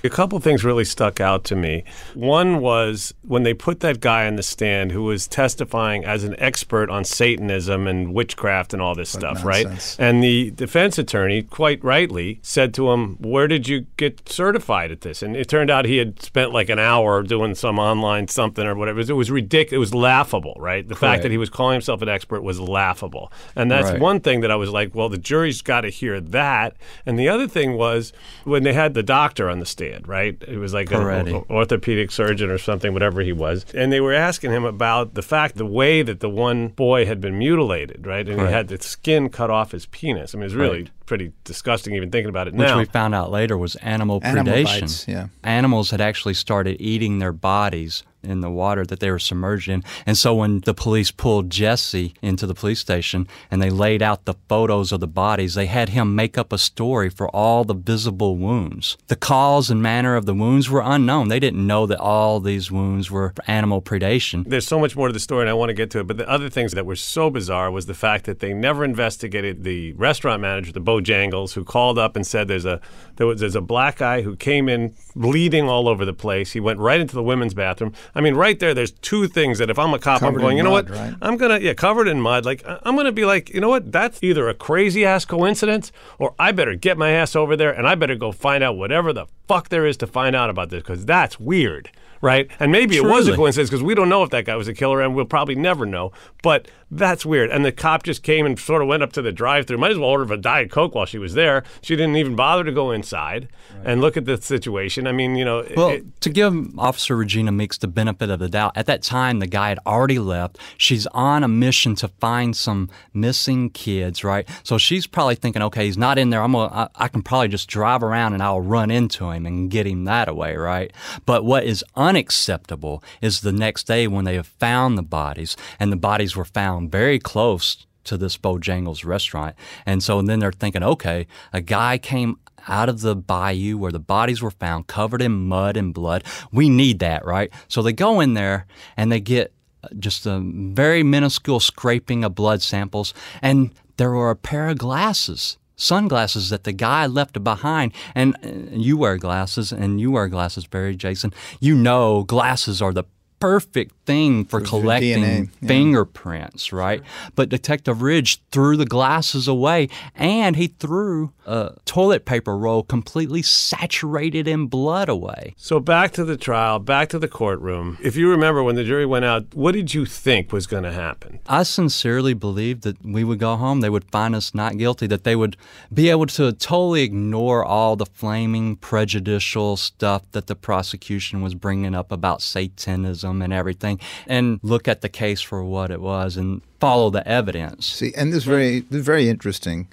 [0.04, 1.84] A couple of things really stuck out to me.
[2.14, 6.34] One was when they put that guy on the stand who was testifying as an
[6.38, 9.96] expert on Satanism and witchcraft and all this stuff, nonsense.
[9.98, 10.06] right?
[10.06, 15.00] And the defense attorney, quite rightly, said to him, Where did you get certified at
[15.00, 15.22] this?
[15.22, 18.74] And it turned out he had spent like an hour doing some online something or
[18.74, 19.00] whatever.
[19.00, 19.76] It was ridiculous.
[19.76, 20.86] It was laughable, right?
[20.86, 23.32] The fact that he was calling himself an expert was laughable.
[23.54, 24.00] And that's Right.
[24.00, 26.76] one thing that I was like, Well, the jury's got to hear that.
[27.06, 28.12] And the other thing was
[28.44, 30.42] when they had the doctor on the stand dad, right?
[30.46, 31.50] He was like an Peretti.
[31.50, 33.64] orthopedic surgeon or something, whatever he was.
[33.74, 37.20] And they were asking him about the fact, the way that the one boy had
[37.20, 38.26] been mutilated, right?
[38.26, 38.48] And Correct.
[38.48, 40.34] he had the skin cut off his penis.
[40.34, 40.95] I mean, it's really Correct.
[41.06, 42.78] Pretty disgusting even thinking about it Which now.
[42.78, 44.80] we found out later was animal, Animal predation.
[44.82, 45.28] bites, yeah.
[45.44, 49.84] Animals had actually started eating their bodies in the water that they were submerged in.
[50.04, 54.24] And so when the police pulled Jesse into the police station and they laid out
[54.24, 57.74] the photos of the bodies, they had him make up a story for all the
[57.74, 58.96] visible wounds.
[59.06, 61.28] The cause and manner of the wounds were unknown.
[61.28, 64.44] They didn't know that all these wounds were animal predation.
[64.48, 66.08] There's so much more to the story, and I want to get to it.
[66.08, 69.62] But the other things that were so bizarre was the fact that they never investigated
[69.62, 72.80] the restaurant manager, the Bojangles, who called up and said there's a
[73.16, 76.52] there was there's a black guy who came in bleeding all over the place.
[76.52, 77.92] He went right into the women's bathroom.
[78.14, 80.56] I mean, right there, there's two things that if I'm a cop, Covered I'm going,
[80.56, 80.98] you know mud, what?
[80.98, 81.14] right?
[81.20, 82.44] I'm gonna yeah, covered in mud.
[82.44, 83.90] Like I'm gonna be like, you know what?
[83.90, 87.86] That's either a crazy ass coincidence, or I better get my ass over there and
[87.86, 90.82] I better go find out whatever the fuck there is to find out about this
[90.82, 91.90] because that's weird.
[92.22, 94.68] Right, and maybe it was a coincidence because we don't know if that guy was
[94.68, 96.12] a killer, and we'll probably never know.
[96.42, 97.50] But that's weird.
[97.50, 99.76] And the cop just came and sort of went up to the drive-through.
[99.76, 101.62] Might as well order a diet coke while she was there.
[101.82, 103.48] She didn't even bother to go inside
[103.84, 105.06] and look at the situation.
[105.06, 108.48] I mean, you know, Well, it- to give Officer Regina Meeks the benefit of the
[108.48, 110.58] doubt, at that time the guy had already left.
[110.76, 114.48] She's on a mission to find some missing kids, right?
[114.64, 116.42] So she's probably thinking, okay, he's not in there.
[116.42, 119.70] I'm gonna, I, I can probably just drive around and I'll run into him and
[119.70, 120.92] get him that away, right?
[121.24, 125.92] But what is unacceptable is the next day when they have found the bodies, and
[125.92, 129.56] the bodies were found very close to this Bojangles restaurant.
[129.84, 133.98] And so then they're thinking, okay, a guy came out of the bayou where the
[133.98, 136.24] bodies were found, covered in mud and blood.
[136.52, 137.52] We need that, right?
[137.68, 139.52] So they go in there and they get
[139.98, 145.58] just a very minuscule scraping of blood samples, and there were a pair of glasses.
[145.78, 150.66] Sunglasses that the guy left behind, and uh, you wear glasses, and you wear glasses,
[150.66, 151.34] Barry Jason.
[151.60, 153.04] You know, glasses are the
[153.40, 155.68] perfect thing for For collecting DNA, yeah.
[155.68, 157.02] fingerprints, right?
[157.34, 163.42] But Detective Ridge threw the glasses away and he threw a toilet paper roll completely
[163.42, 165.54] saturated in blood away.
[165.56, 167.98] so back to the trial, back to the courtroom.
[168.02, 170.92] If you remember when the jury went out, what did you think was going to
[170.92, 171.40] happen?
[171.46, 175.24] I sincerely believed that we would go home, they would find us not guilty, that
[175.24, 175.56] they would
[175.92, 181.94] be able to totally ignore all the flaming prejudicial stuff that the prosecution was bringing
[181.94, 183.95] up about Satanism and everything,
[184.26, 187.86] and look at the case for what it was and follow the evidence.
[187.86, 189.88] See, and this is very, this is very interesting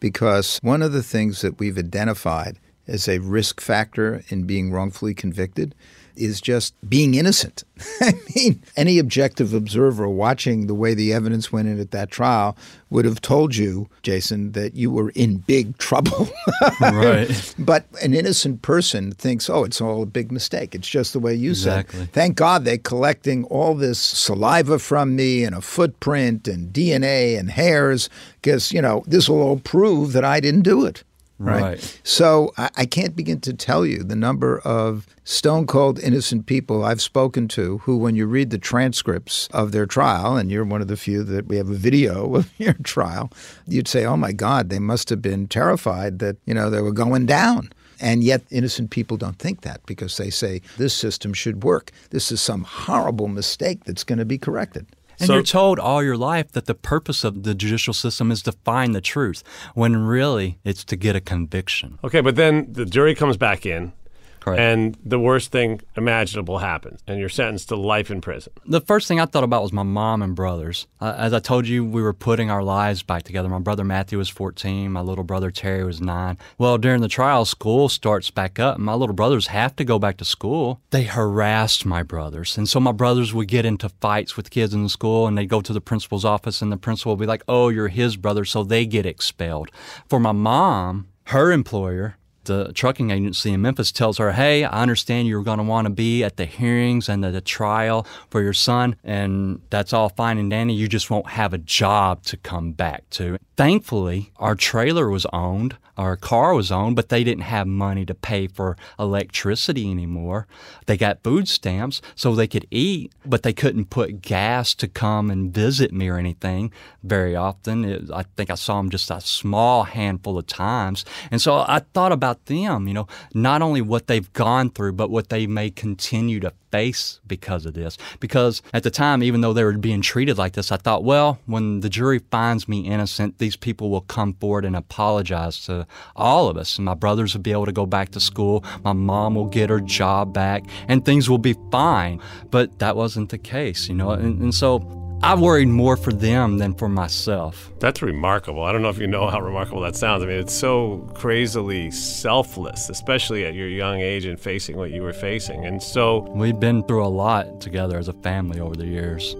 [0.00, 5.14] because one of the things that we've identified as a risk factor in being wrongfully
[5.14, 5.74] convicted
[6.18, 7.64] is just being innocent.
[8.00, 12.56] I mean, any objective observer watching the way the evidence went in at that trial
[12.90, 16.28] would have told you, Jason, that you were in big trouble.
[16.80, 17.54] Right.
[17.58, 20.74] But an innocent person thinks, oh, it's all a big mistake.
[20.74, 22.00] It's just the way you Exactly.
[22.00, 22.12] said.
[22.12, 27.50] Thank God they're collecting all this saliva from me and a footprint and DNA and
[27.50, 28.08] hairs
[28.42, 31.04] because, you know, this will all prove that I didn't do it.
[31.38, 31.62] Right.
[31.62, 32.00] Right.
[32.02, 36.84] So I, I can't begin to tell you the number of stone cold innocent people
[36.84, 40.82] I've spoken to who, when you read the transcripts of their trial, and you're one
[40.82, 43.30] of the few that we have a video of your trial,
[43.66, 46.92] you'd say, oh my God, they must have been terrified that, you know, they were
[46.92, 47.70] going down.
[48.00, 51.90] And yet, innocent people don't think that because they say this system should work.
[52.10, 54.86] This is some horrible mistake that's going to be corrected.
[55.20, 58.42] And So- you're told all your life that the purpose of the judicial system is
[58.42, 59.42] to find the truth,
[59.74, 61.98] when really it's to get a conviction.
[62.04, 63.92] Okay, but then the jury comes back in,
[64.40, 64.60] Correct.
[64.60, 68.52] and the worst thing imaginable happens, and you're sentenced to life in prison.
[68.66, 70.86] The first thing I thought about was my mom and brothers.
[71.00, 73.48] Uh, as I told you, we were putting our lives back together.
[73.48, 76.38] My brother Matthew was 14, my little brother Terry was 9.
[76.58, 80.16] Well, during the trial, school starts back up, my little brothers have to go back
[80.18, 80.80] to school.
[80.90, 82.56] They harassed my brothers.
[82.56, 85.48] And so my brothers would get into fights with kids in the school, and they'd
[85.48, 88.44] go to the principal's office, and the principal would be like, Oh, you're his brother,
[88.44, 89.70] so they get expelled.
[90.08, 92.16] For my mom, her employer,
[92.48, 95.92] the trucking agency in Memphis tells her, Hey, I understand you're going to want to
[95.92, 100.38] be at the hearings and the, the trial for your son, and that's all fine
[100.38, 100.74] and dandy.
[100.74, 103.38] You just won't have a job to come back to.
[103.56, 108.14] Thankfully, our trailer was owned, our car was owned, but they didn't have money to
[108.14, 110.46] pay for electricity anymore.
[110.86, 115.28] They got food stamps so they could eat, but they couldn't put gas to come
[115.28, 116.70] and visit me or anything
[117.02, 117.84] very often.
[117.84, 121.04] It, I think I saw them just a small handful of times.
[121.32, 124.92] And so I thought about about them, you know, not only what they've gone through,
[124.92, 127.96] but what they may continue to face because of this.
[128.20, 131.38] Because at the time, even though they were being treated like this, I thought, well,
[131.46, 136.48] when the jury finds me innocent, these people will come forward and apologize to all
[136.48, 136.76] of us.
[136.76, 138.64] And my brothers will be able to go back to school.
[138.84, 142.20] My mom will get her job back and things will be fine.
[142.50, 144.10] But that wasn't the case, you know.
[144.10, 144.78] And, and so
[145.20, 147.72] I worried more for them than for myself.
[147.80, 148.62] That's remarkable.
[148.62, 150.22] I don't know if you know how remarkable that sounds.
[150.22, 155.02] I mean, it's so crazily selfless, especially at your young age and facing what you
[155.02, 155.66] were facing.
[155.66, 159.34] And so we've been through a lot together as a family over the years.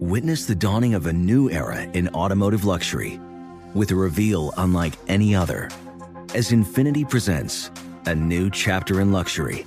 [0.00, 3.20] Witness the dawning of a new era in automotive luxury
[3.74, 5.68] with a reveal unlike any other
[6.34, 7.70] as Infiniti presents
[8.06, 9.66] a new chapter in luxury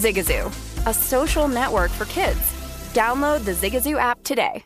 [0.00, 0.46] Zigazoo,
[0.86, 2.40] a social network for kids.
[2.94, 4.64] Download the Zigazoo app today.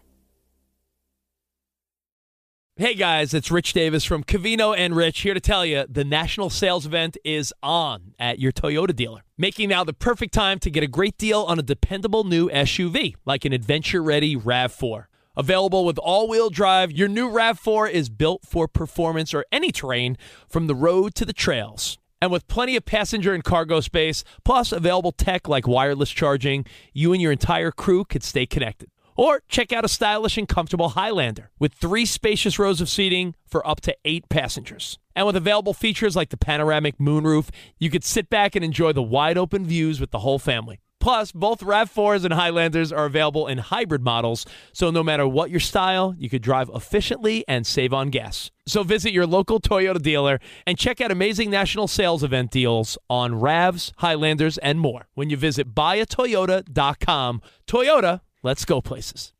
[2.76, 6.50] Hey guys, it's Rich Davis from Covino and Rich here to tell you the national
[6.50, 10.82] sales event is on at your Toyota dealer, making now the perfect time to get
[10.82, 15.04] a great deal on a dependable new SUV like an adventure ready RAV4.
[15.36, 20.16] Available with all wheel drive, your new RAV4 is built for performance or any terrain
[20.48, 21.98] from the road to the trails.
[22.24, 26.64] And with plenty of passenger and cargo space, plus available tech like wireless charging,
[26.94, 28.88] you and your entire crew could stay connected.
[29.14, 33.66] Or check out a stylish and comfortable Highlander with three spacious rows of seating for
[33.68, 34.98] up to eight passengers.
[35.14, 39.02] And with available features like the panoramic moonroof, you could sit back and enjoy the
[39.02, 40.80] wide open views with the whole family.
[41.04, 45.60] Plus, both RAV4s and Highlanders are available in hybrid models, so no matter what your
[45.60, 48.50] style, you could drive efficiently and save on gas.
[48.66, 53.34] So visit your local Toyota dealer and check out amazing national sales event deals on
[53.34, 57.42] RAVs, Highlanders, and more when you visit buyatoyota.com.
[57.66, 59.34] Toyota, let's go places.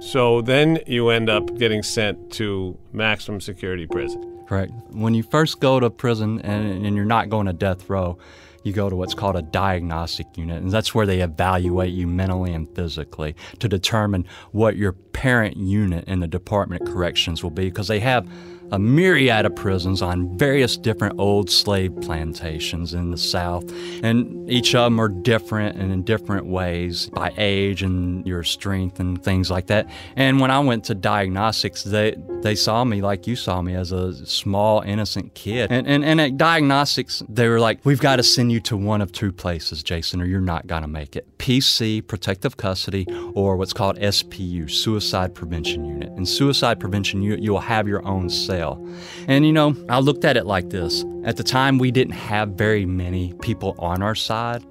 [0.00, 4.33] So then you end up getting sent to maximum security prison.
[4.46, 4.72] Correct.
[4.90, 8.18] When you first go to prison and, and you're not going to death row,
[8.62, 12.52] you go to what's called a diagnostic unit, and that's where they evaluate you mentally
[12.52, 17.66] and physically to determine what your parent unit in the Department of Corrections will be
[17.66, 18.26] because they have
[18.72, 23.64] a myriad of prisons on various different old slave plantations in the South.
[24.02, 28.98] And each of them are different and in different ways by age and your strength
[29.00, 29.88] and things like that.
[30.16, 33.92] And when I went to diagnostics, they, they saw me like you saw me as
[33.92, 35.70] a small, innocent kid.
[35.70, 39.00] And, and, and at diagnostics, they were like, we've got to send you to one
[39.00, 41.38] of two places, Jason, or you're not going to make it.
[41.38, 46.08] PC, protective custody, or what's called SPU, suicide prevention unit.
[46.16, 48.24] In suicide prevention unit, you will have your own.
[49.28, 51.04] And you know, I looked at it like this.
[51.24, 54.64] At the time, we didn't have very many people on our side.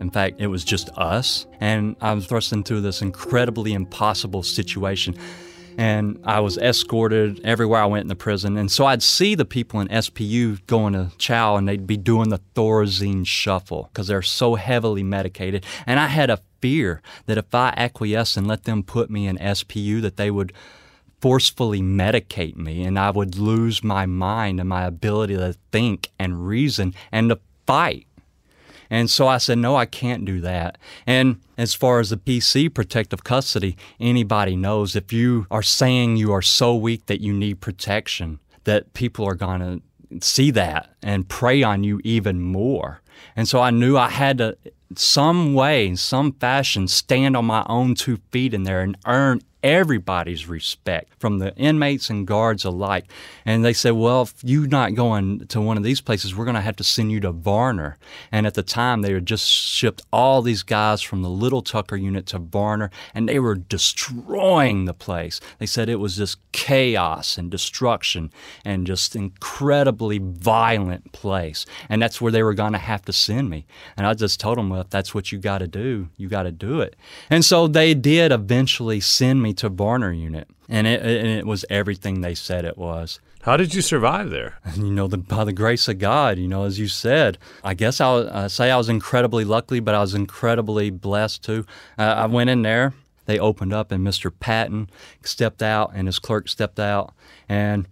[0.00, 1.46] In fact, it was just us.
[1.60, 5.16] And I was thrust into this incredibly impossible situation.
[5.76, 8.56] And I was escorted everywhere I went in the prison.
[8.56, 12.28] And so I'd see the people in SPU going to chow and they'd be doing
[12.28, 15.64] the Thorazine shuffle because they're so heavily medicated.
[15.86, 19.36] And I had a fear that if I acquiesced and let them put me in
[19.38, 20.52] SPU, that they would
[21.24, 26.46] forcefully medicate me and I would lose my mind and my ability to think and
[26.46, 28.06] reason and to fight.
[28.90, 30.76] And so I said, no, I can't do that.
[31.06, 36.30] And as far as the PC protective custody, anybody knows if you are saying you
[36.30, 39.60] are so weak that you need protection, that people are going
[40.10, 43.00] to see that and prey on you even more.
[43.34, 44.58] And so I knew I had to,
[44.94, 50.46] some way, some fashion, stand on my own two feet in there and earn everybody's
[50.46, 53.06] respect from the inmates and guards alike.
[53.46, 56.54] And they said, Well, if you're not going to one of these places, we're going
[56.54, 57.96] to have to send you to Varner.
[58.30, 61.96] And at the time, they had just shipped all these guys from the Little Tucker
[61.96, 65.40] unit to Varner, and they were destroying the place.
[65.58, 68.30] They said it was just chaos and destruction
[68.64, 71.64] and just incredibly violent place.
[71.88, 73.66] And that's where they were going to have to send me.
[73.96, 76.42] And I just told them, Well, if that's what you got to do, you got
[76.42, 76.96] to do it.
[77.30, 81.64] And so they did eventually send me to Varner unit, and it, and it was
[81.70, 83.20] everything they said it was.
[83.42, 84.58] How did you survive there?
[84.76, 88.00] You know, the, by the grace of God, you know, as you said, I guess
[88.00, 91.66] I'll uh, say I was incredibly lucky, but I was incredibly blessed too.
[91.98, 92.94] Uh, I went in there,
[93.26, 94.32] they opened up, and Mr.
[94.38, 94.88] Patton
[95.22, 97.14] stepped out, and his clerk stepped out,
[97.48, 97.86] and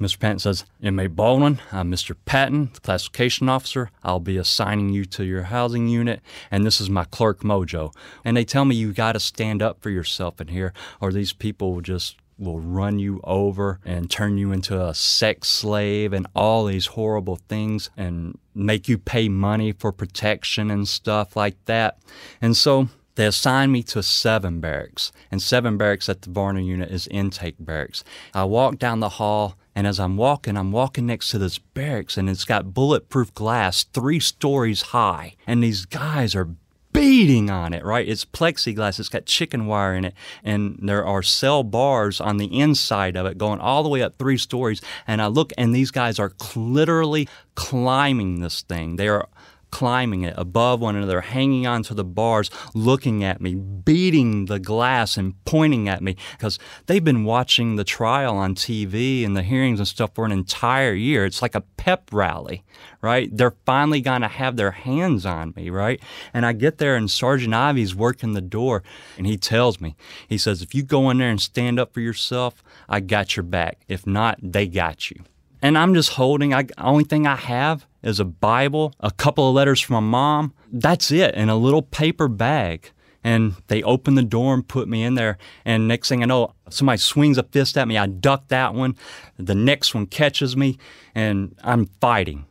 [0.00, 0.18] Mr.
[0.20, 2.14] Patton says, Inmate Baldwin, I'm Mr.
[2.24, 3.90] Patton, the classification officer.
[4.04, 6.20] I'll be assigning you to your housing unit,
[6.50, 7.92] and this is my clerk, Mojo.
[8.24, 11.32] And they tell me you got to stand up for yourself in here, or these
[11.32, 16.24] people will just will run you over and turn you into a sex slave and
[16.36, 21.98] all these horrible things and make you pay money for protection and stuff like that.
[22.40, 26.92] And so they assigned me to seven barracks, and seven barracks at the Varner unit
[26.92, 28.04] is intake barracks.
[28.32, 32.16] I walked down the hall and as I'm walking, I'm walking next to this barracks
[32.16, 35.36] and it's got bulletproof glass three stories high.
[35.46, 36.48] And these guys are
[36.92, 38.08] beating on it, right?
[38.08, 42.58] It's plexiglass, it's got chicken wire in it, and there are cell bars on the
[42.58, 44.80] inside of it going all the way up three stories.
[45.06, 48.96] And I look, and these guys are literally climbing this thing.
[48.96, 49.28] They are
[49.70, 55.16] climbing it above one another, hanging onto the bars, looking at me, beating the glass
[55.16, 59.78] and pointing at me because they've been watching the trial on TV and the hearings
[59.78, 61.24] and stuff for an entire year.
[61.24, 62.64] It's like a pep rally,
[63.00, 63.28] right?
[63.34, 66.00] They're finally going to have their hands on me, right?
[66.32, 68.82] And I get there and Sergeant Ivy's working the door
[69.16, 69.96] and he tells me,
[70.28, 73.44] he says, if you go in there and stand up for yourself, I got your
[73.44, 73.80] back.
[73.88, 75.24] If not, they got you.
[75.60, 79.54] And I'm just holding, I, only thing I have is a Bible, a couple of
[79.54, 80.54] letters from my mom.
[80.70, 82.90] That's it, in a little paper bag.
[83.24, 85.38] And they open the door and put me in there.
[85.64, 87.98] And next thing I know, somebody swings a fist at me.
[87.98, 88.96] I duck that one.
[89.36, 90.78] The next one catches me,
[91.14, 92.46] and I'm fighting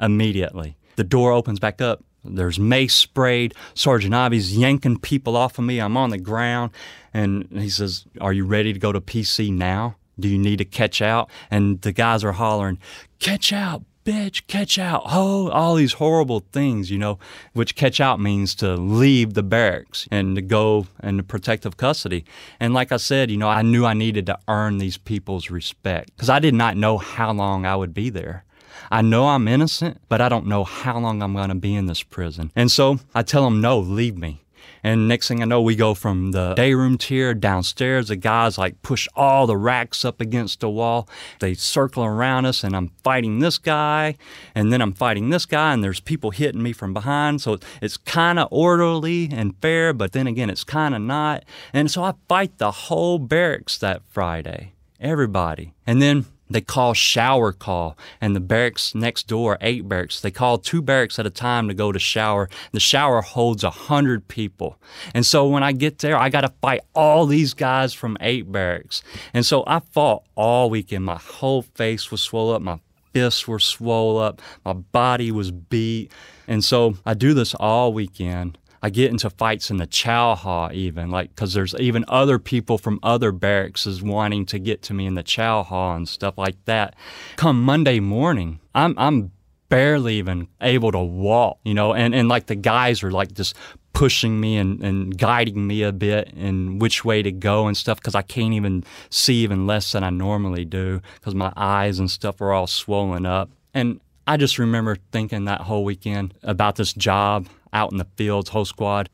[0.00, 0.76] immediately.
[0.96, 2.04] The door opens back up.
[2.24, 3.54] There's mace sprayed.
[3.74, 5.80] Sergeant Ivy's yanking people off of me.
[5.80, 6.70] I'm on the ground.
[7.12, 9.96] And he says, Are you ready to go to PC now?
[10.20, 11.30] Do you need to catch out?
[11.50, 12.78] And the guys are hollering,
[13.18, 17.18] Catch out, bitch, catch out, oh, all these horrible things, you know,
[17.52, 22.24] which catch out means to leave the barracks and to go into protective custody.
[22.60, 26.10] And like I said, you know, I knew I needed to earn these people's respect
[26.16, 28.44] because I did not know how long I would be there.
[28.90, 31.86] I know I'm innocent, but I don't know how long I'm going to be in
[31.86, 32.52] this prison.
[32.54, 34.41] And so I tell them, no, leave me.
[34.82, 38.08] And next thing I know, we go from the day room tier downstairs.
[38.08, 41.08] The guys like push all the racks up against the wall.
[41.40, 44.16] They circle around us, and I'm fighting this guy,
[44.54, 47.40] and then I'm fighting this guy, and there's people hitting me from behind.
[47.40, 51.44] So it's kind of orderly and fair, but then again, it's kind of not.
[51.72, 55.74] And so I fight the whole barracks that Friday, everybody.
[55.86, 60.58] And then they call shower call, and the barracks next door, eight barracks, they call
[60.58, 62.48] two barracks at a time to go to shower.
[62.72, 64.78] The shower holds a hundred people.
[65.14, 68.50] And so when I get there, I got to fight all these guys from eight
[68.50, 69.02] barracks.
[69.34, 71.04] And so I fought all weekend.
[71.04, 72.62] My whole face was swollen up.
[72.62, 72.80] My
[73.12, 74.42] fists were swollen up.
[74.64, 76.10] My body was beat.
[76.48, 78.58] And so I do this all weekend.
[78.82, 82.78] I get into fights in the chow hall even, like because there's even other people
[82.78, 86.36] from other barracks is wanting to get to me in the chow hall and stuff
[86.36, 86.94] like that.
[87.36, 89.30] Come Monday morning, I'm I'm
[89.68, 93.56] barely even able to walk, you know, and, and like the guys are like just
[93.94, 97.98] pushing me and, and guiding me a bit in which way to go and stuff
[97.98, 102.10] because I can't even see even less than I normally do because my eyes and
[102.10, 103.48] stuff are all swollen up.
[103.72, 108.50] And I just remember thinking that whole weekend about this job out in the fields,
[108.50, 109.08] whole squad.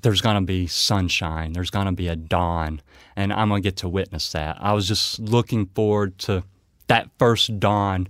[0.00, 1.52] There's going to be sunshine.
[1.52, 2.80] There's going to be a dawn.
[3.16, 4.56] And I'm going to get to witness that.
[4.60, 6.44] I was just looking forward to
[6.86, 8.08] that first dawn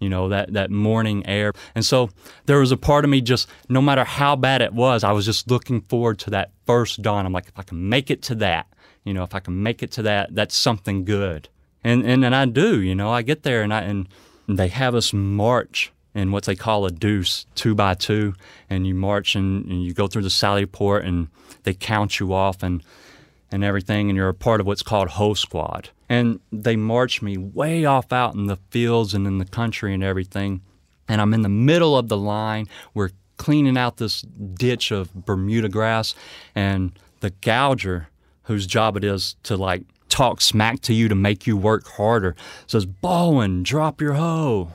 [0.00, 2.10] you know that that morning air and so
[2.46, 5.24] there was a part of me just no matter how bad it was i was
[5.24, 8.34] just looking forward to that first dawn i'm like if i can make it to
[8.34, 8.66] that
[9.04, 11.48] you know if i can make it to that that's something good
[11.82, 14.08] and and, and i do you know i get there and i and
[14.46, 18.34] they have us march in what they call a deuce, two by two,
[18.70, 21.28] and you march and, and, you go through the sally port and
[21.64, 22.82] they count you off and
[23.50, 25.90] and everything, and you're a part of what's called Ho Squad.
[26.08, 30.02] And they march me way off out in the fields and in the country and
[30.02, 30.60] everything.
[31.08, 32.68] And I'm in the middle of the line.
[32.94, 36.14] We're cleaning out this ditch of Bermuda grass,
[36.54, 38.08] and the gouger,
[38.44, 42.34] whose job it is to like talk smack to you to make you work harder,
[42.66, 44.72] says, Bowen, drop your hoe.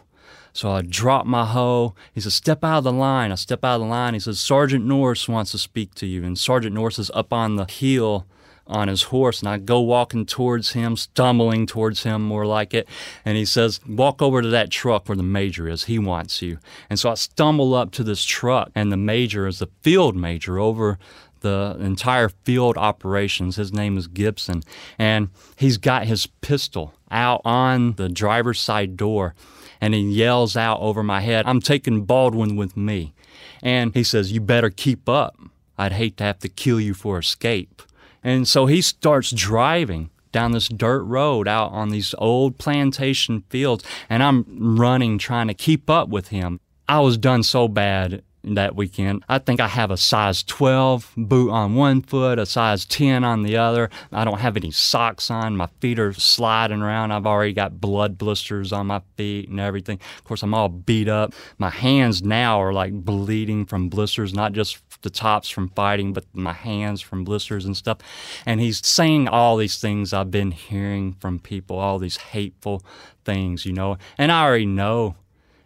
[0.60, 1.96] So I drop my hoe.
[2.14, 3.32] He says, Step out of the line.
[3.32, 4.14] I step out of the line.
[4.14, 6.26] He says, Sergeant Norris wants to speak to you.
[6.26, 8.28] And Sergeant Norris is up on the hill
[8.68, 9.40] on his horse.
[9.40, 12.90] And I go walking towards him, stumbling towards him more like it.
[13.24, 15.86] And he says, Walk over to that truck where the major is.
[15.86, 16.58] He wants you.
[16.90, 20.60] And so I stumble up to this truck, and the major is the field major
[20.60, 21.00] over
[21.40, 23.56] the entire field operations.
[23.56, 24.64] His name is Gibson.
[24.98, 29.36] And he's got his pistol out on the driver's side door
[29.82, 33.14] and he yells out over my head, I'm taking Baldwin with me.
[33.62, 35.38] And he says, You better keep up.
[35.78, 37.82] I'd hate to have to kill you for escape.
[38.24, 43.84] And so he starts driving down this dirt road out on these old plantation fields,
[44.10, 44.46] and I'm
[44.78, 46.60] running trying to keep up with him.
[46.88, 49.24] I was done so bad that weekend.
[49.28, 53.44] I think I have a size 12 boot on one foot, a size 10 on
[53.44, 53.90] the other.
[54.12, 55.58] I don't have any socks on.
[55.58, 57.12] My feet are sliding around.
[57.12, 60.00] I've already got blood blisters on my feet and everything.
[60.18, 61.34] Of course, I'm all beat up.
[61.58, 66.26] My hands now are like bleeding from blisters, not just the tops from fighting, but
[66.34, 68.00] my hands from blisters and stuff.
[68.46, 72.84] And he's saying all these things I've been hearing from people, all these hateful
[73.26, 73.98] things, you know.
[74.18, 75.16] And I already know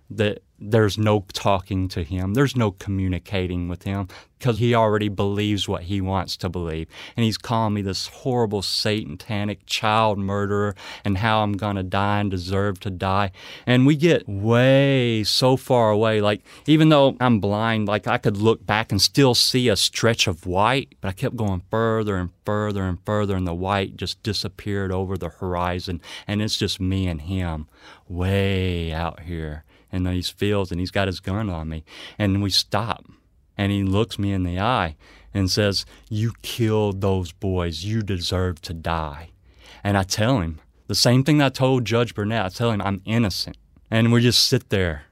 [0.10, 4.08] that there's no talking to him, there's no communicating with him
[4.44, 6.88] because he already believes what he wants to believe.
[7.16, 12.20] And he's calling me this horrible satanic child murderer and how I'm going to die
[12.20, 13.32] and deserve to die.
[13.66, 16.20] And we get way so far away.
[16.20, 20.28] Like, even though I'm blind, like I could look back and still see a stretch
[20.28, 24.22] of white, but I kept going further and further and further, and the white just
[24.24, 26.02] disappeared over the horizon.
[26.28, 27.68] And it's just me and him
[28.10, 29.64] way out here
[29.94, 31.86] in these fields and he's got his gun on me.
[32.18, 33.06] And we stop
[33.58, 34.96] and he looks me in the eye
[35.34, 37.86] and says, You killed those boys.
[37.86, 39.30] You deserve to die.
[39.84, 42.46] And I tell him the same thing I told Judge Burnett.
[42.46, 43.58] I tell him I'm innocent.
[43.90, 45.04] And we just sit there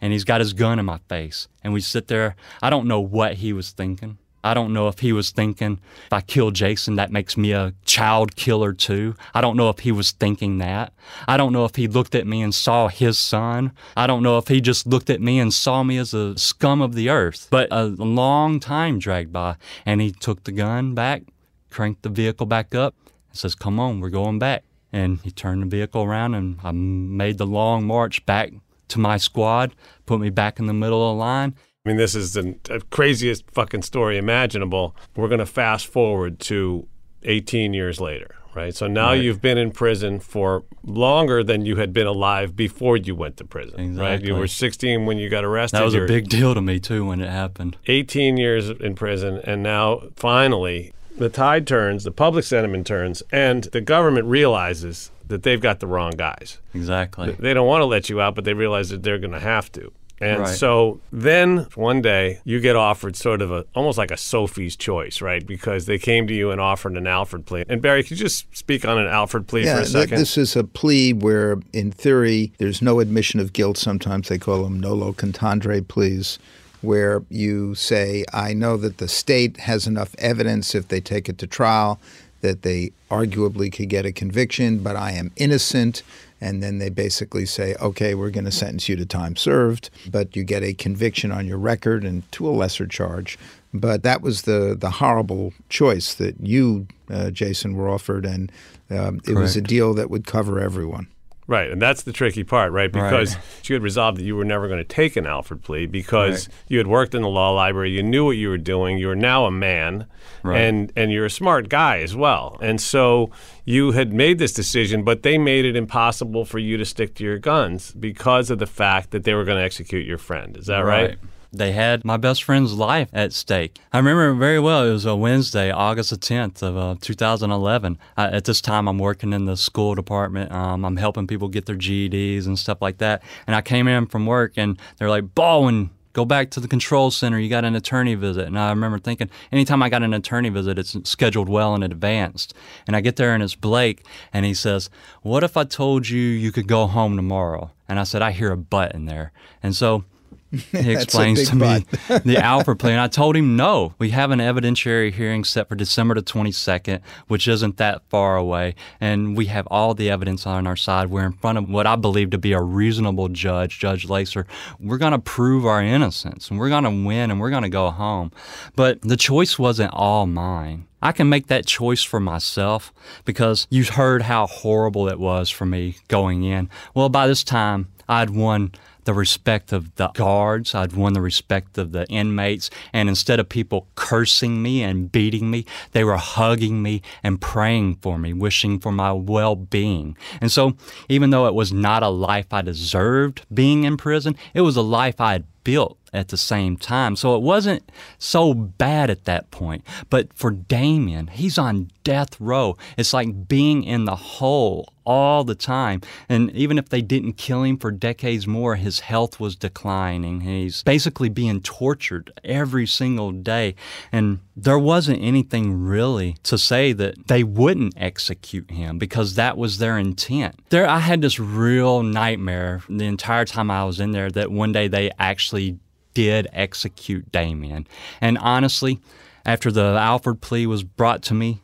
[0.00, 1.46] and he's got his gun in my face.
[1.62, 2.36] And we sit there.
[2.62, 4.18] I don't know what he was thinking.
[4.42, 7.74] I don't know if he was thinking, if I kill Jason, that makes me a
[7.84, 9.14] child killer too.
[9.34, 10.92] I don't know if he was thinking that.
[11.28, 13.72] I don't know if he looked at me and saw his son.
[13.96, 16.80] I don't know if he just looked at me and saw me as a scum
[16.80, 17.48] of the earth.
[17.50, 21.22] But a long time dragged by, and he took the gun back,
[21.68, 22.94] cranked the vehicle back up,
[23.28, 24.64] and says, Come on, we're going back.
[24.92, 28.52] And he turned the vehicle around, and I made the long march back
[28.88, 29.74] to my squad,
[30.06, 31.54] put me back in the middle of the line.
[31.86, 34.94] I mean, this is the uh, craziest fucking story imaginable.
[35.16, 36.86] We're going to fast forward to
[37.22, 38.74] 18 years later, right?
[38.74, 39.22] So now right.
[39.22, 43.46] you've been in prison for longer than you had been alive before you went to
[43.46, 44.02] prison, exactly.
[44.02, 44.22] right?
[44.22, 45.78] You were 16 when you got arrested.
[45.78, 47.78] That was You're a big deal to me, too, when it happened.
[47.86, 53.64] 18 years in prison, and now finally the tide turns, the public sentiment turns, and
[53.64, 56.58] the government realizes that they've got the wrong guys.
[56.74, 57.32] Exactly.
[57.38, 59.72] They don't want to let you out, but they realize that they're going to have
[59.72, 59.92] to.
[60.20, 60.48] And right.
[60.48, 65.22] so then one day you get offered sort of a almost like a Sophie's choice,
[65.22, 65.46] right?
[65.46, 67.64] Because they came to you and offered an Alford plea.
[67.68, 70.08] And Barry, could you just speak on an Alford plea yeah, for a second?
[70.08, 73.78] Th- this is a plea where, in theory, there's no admission of guilt.
[73.78, 76.38] Sometimes they call them nolo contendere pleas,
[76.82, 81.38] where you say, I know that the state has enough evidence if they take it
[81.38, 81.98] to trial
[82.40, 86.02] that they arguably could get a conviction, but I am innocent
[86.40, 90.34] and then they basically say, okay, we're going to sentence you to time served, but
[90.34, 93.38] you get a conviction on your record and to a lesser charge.
[93.72, 98.50] But that was the, the horrible choice that you, uh, Jason, were offered, and
[98.90, 101.06] um, it was a deal that would cover everyone.
[101.50, 102.94] Right, and that's the tricky part, right?
[102.94, 103.10] Right.
[103.10, 106.46] Because you had resolved that you were never going to take an Alford plea because
[106.46, 106.56] Right.
[106.68, 109.16] you had worked in the law library, you knew what you were doing, you were
[109.16, 110.06] now a man,
[110.44, 110.60] Right.
[110.60, 112.56] and and you're a smart guy as well.
[112.62, 113.30] And so
[113.64, 117.24] you had made this decision, but they made it impossible for you to stick to
[117.24, 120.56] your guns because of the fact that they were going to execute your friend.
[120.56, 121.18] Is that right?
[121.52, 123.80] They had my best friend's life at stake.
[123.92, 124.86] I remember very well.
[124.86, 127.98] It was a Wednesday, August the 10th of uh, 2011.
[128.16, 130.52] Uh, at this time, I'm working in the school department.
[130.52, 133.22] Um, I'm helping people get their GEDs and stuff like that.
[133.48, 137.10] And I came in from work, and they're like, Baldwin, go back to the control
[137.10, 137.40] center.
[137.40, 138.46] You got an attorney visit.
[138.46, 142.46] And I remember thinking, anytime I got an attorney visit, it's scheduled well in advance.
[142.86, 144.88] And I get there, and it's Blake, and he says,
[145.22, 147.72] What if I told you you could go home tomorrow?
[147.88, 149.32] And I said, I hear a butt in there.
[149.64, 150.04] And so
[150.50, 151.84] he explains to me
[152.24, 153.94] the Alford plea, and I told him no.
[153.98, 158.74] We have an evidentiary hearing set for December the 22nd, which isn't that far away,
[159.00, 161.10] and we have all the evidence on our side.
[161.10, 164.46] We're in front of what I believe to be a reasonable judge, Judge Laser.
[164.78, 167.68] We're going to prove our innocence, and we're going to win, and we're going to
[167.68, 168.32] go home.
[168.74, 170.86] But the choice wasn't all mine.
[171.02, 172.92] I can make that choice for myself
[173.24, 176.68] because you heard how horrible it was for me going in.
[176.94, 178.72] Well, by this time, I'd won
[179.04, 180.74] the respect of the guards.
[180.74, 182.70] I'd won the respect of the inmates.
[182.92, 187.96] And instead of people cursing me and beating me, they were hugging me and praying
[187.96, 190.16] for me, wishing for my well being.
[190.40, 190.76] And so,
[191.08, 194.82] even though it was not a life I deserved being in prison, it was a
[194.82, 197.16] life I had built at the same time.
[197.16, 199.84] So it wasn't so bad at that point.
[200.08, 202.76] But for Damien, he's on death row.
[202.96, 206.00] It's like being in the hole all the time.
[206.28, 210.42] And even if they didn't kill him for decades more, his health was declining.
[210.42, 213.74] He's basically being tortured every single day.
[214.12, 219.78] And there wasn't anything really to say that they wouldn't execute him because that was
[219.78, 220.60] their intent.
[220.68, 224.72] There I had this real nightmare the entire time I was in there that one
[224.72, 225.78] day they actually
[226.14, 227.86] did execute Damien.
[228.20, 229.00] And honestly,
[229.44, 231.60] after the Alford plea was brought to me,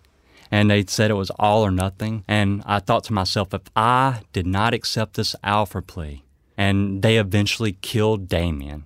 [0.51, 2.25] and they said it was all or nothing.
[2.29, 6.23] And I thought to myself, if I did not accept this Alford plea
[6.57, 8.85] and they eventually killed Damien,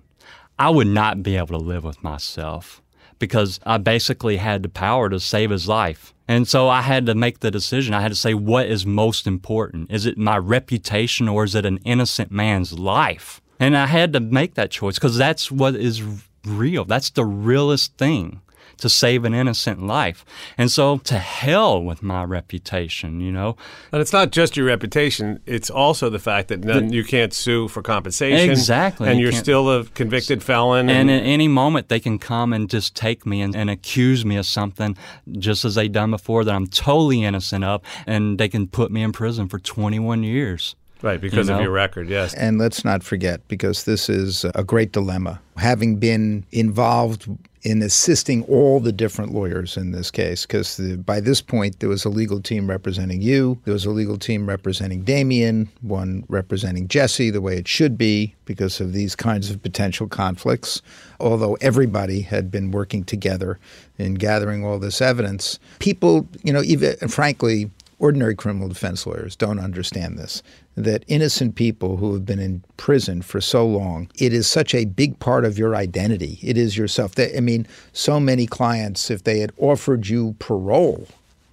[0.57, 2.81] I would not be able to live with myself
[3.19, 6.13] because I basically had the power to save his life.
[6.27, 7.93] And so I had to make the decision.
[7.93, 9.91] I had to say, what is most important?
[9.91, 13.40] Is it my reputation or is it an innocent man's life?
[13.61, 16.01] And I had to make that choice because that's what is
[16.45, 16.83] real.
[16.83, 18.41] That's the realest thing
[18.77, 20.25] to save an innocent life.
[20.57, 23.55] And so to hell with my reputation, you know.
[23.91, 27.67] And it's not just your reputation; it's also the fact that none, you can't sue
[27.67, 28.49] for compensation.
[28.49, 29.07] Exactly.
[29.07, 30.89] and You you're still a convicted felon.
[30.89, 34.37] And at any moment, they can come and just take me and, and accuse me
[34.37, 34.97] of something,
[35.37, 39.03] just as they've done before that I'm totally innocent of, and they can put me
[39.03, 40.75] in prison for 21 years.
[41.01, 42.33] Right, because You of your record, yes.
[42.33, 47.27] And let's not forget, because this is a great dilemma, having been involved
[47.63, 52.05] in assisting all the different lawyers in this case, because by this point there was
[52.05, 57.29] a legal team representing you, there was a legal team representing Damien, one representing Jesse,
[57.29, 60.81] the way it should be because of these kinds of potential conflicts.
[61.19, 63.59] Although everybody had been working together
[63.99, 69.59] in gathering all this evidence, people, you know, even frankly, ordinary criminal defense lawyers don't
[69.59, 70.41] understand this
[70.75, 74.85] that innocent people who have been in prison for so long it is such a
[74.85, 79.23] big part of your identity it is yourself that i mean so many clients if
[79.23, 81.07] they had offered you parole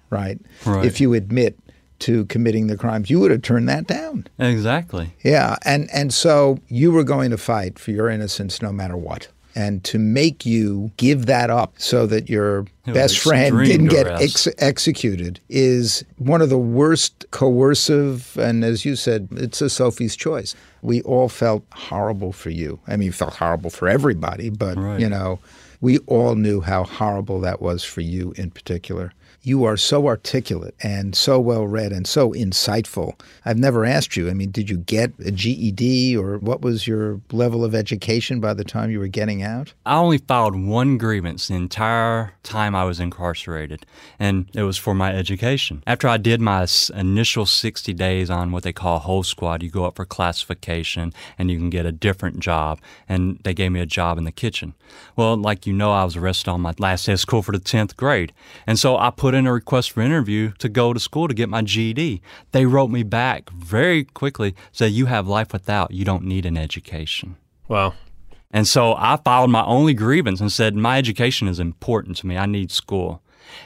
[0.09, 0.85] right, Right.
[0.85, 1.57] if you admit
[1.99, 5.11] to committing the crimes you would have turned that down Exactly.
[5.23, 9.27] yeah, and and so you were going to fight for your innocence no matter what.
[9.55, 14.07] And to make you give that up so that your was best friend didn't get
[14.07, 20.15] ex- executed is one of the worst coercive, and as you said, it's a Sophie's
[20.15, 20.55] choice.
[20.81, 22.79] We all felt horrible for you.
[22.87, 24.99] I mean, felt horrible for everybody, but Right.
[24.99, 25.39] you know,
[25.81, 29.13] we all knew how horrible that was for you in particular.
[29.49, 33.19] You are so articulate and so well read and so insightful.
[33.45, 37.19] I've never asked you, I mean, did you get a GED or what was your
[37.31, 39.73] level of education by the time you were getting out?
[39.87, 43.87] I only filed one grievance the entire time I was incarcerated,
[44.19, 45.81] and it was for my education.
[45.87, 49.85] After I did my initial 60 days on what they call whole squad, you go
[49.85, 53.87] up for classification and you can get a different job, and they gave me a
[53.87, 54.75] job in the kitchen.
[55.15, 57.59] Well, like you know, I was arrested on my last day of school for the
[57.59, 58.31] 10th grade,
[58.67, 61.49] and so I put in a request for interview to go to school to get
[61.49, 62.21] my GED.
[62.51, 66.57] They wrote me back very quickly, said, You have life without, you don't need an
[66.57, 67.35] education.
[67.67, 67.95] Well,
[68.51, 72.37] And so I filed my only grievance and said, My education is important to me.
[72.37, 73.21] I need school.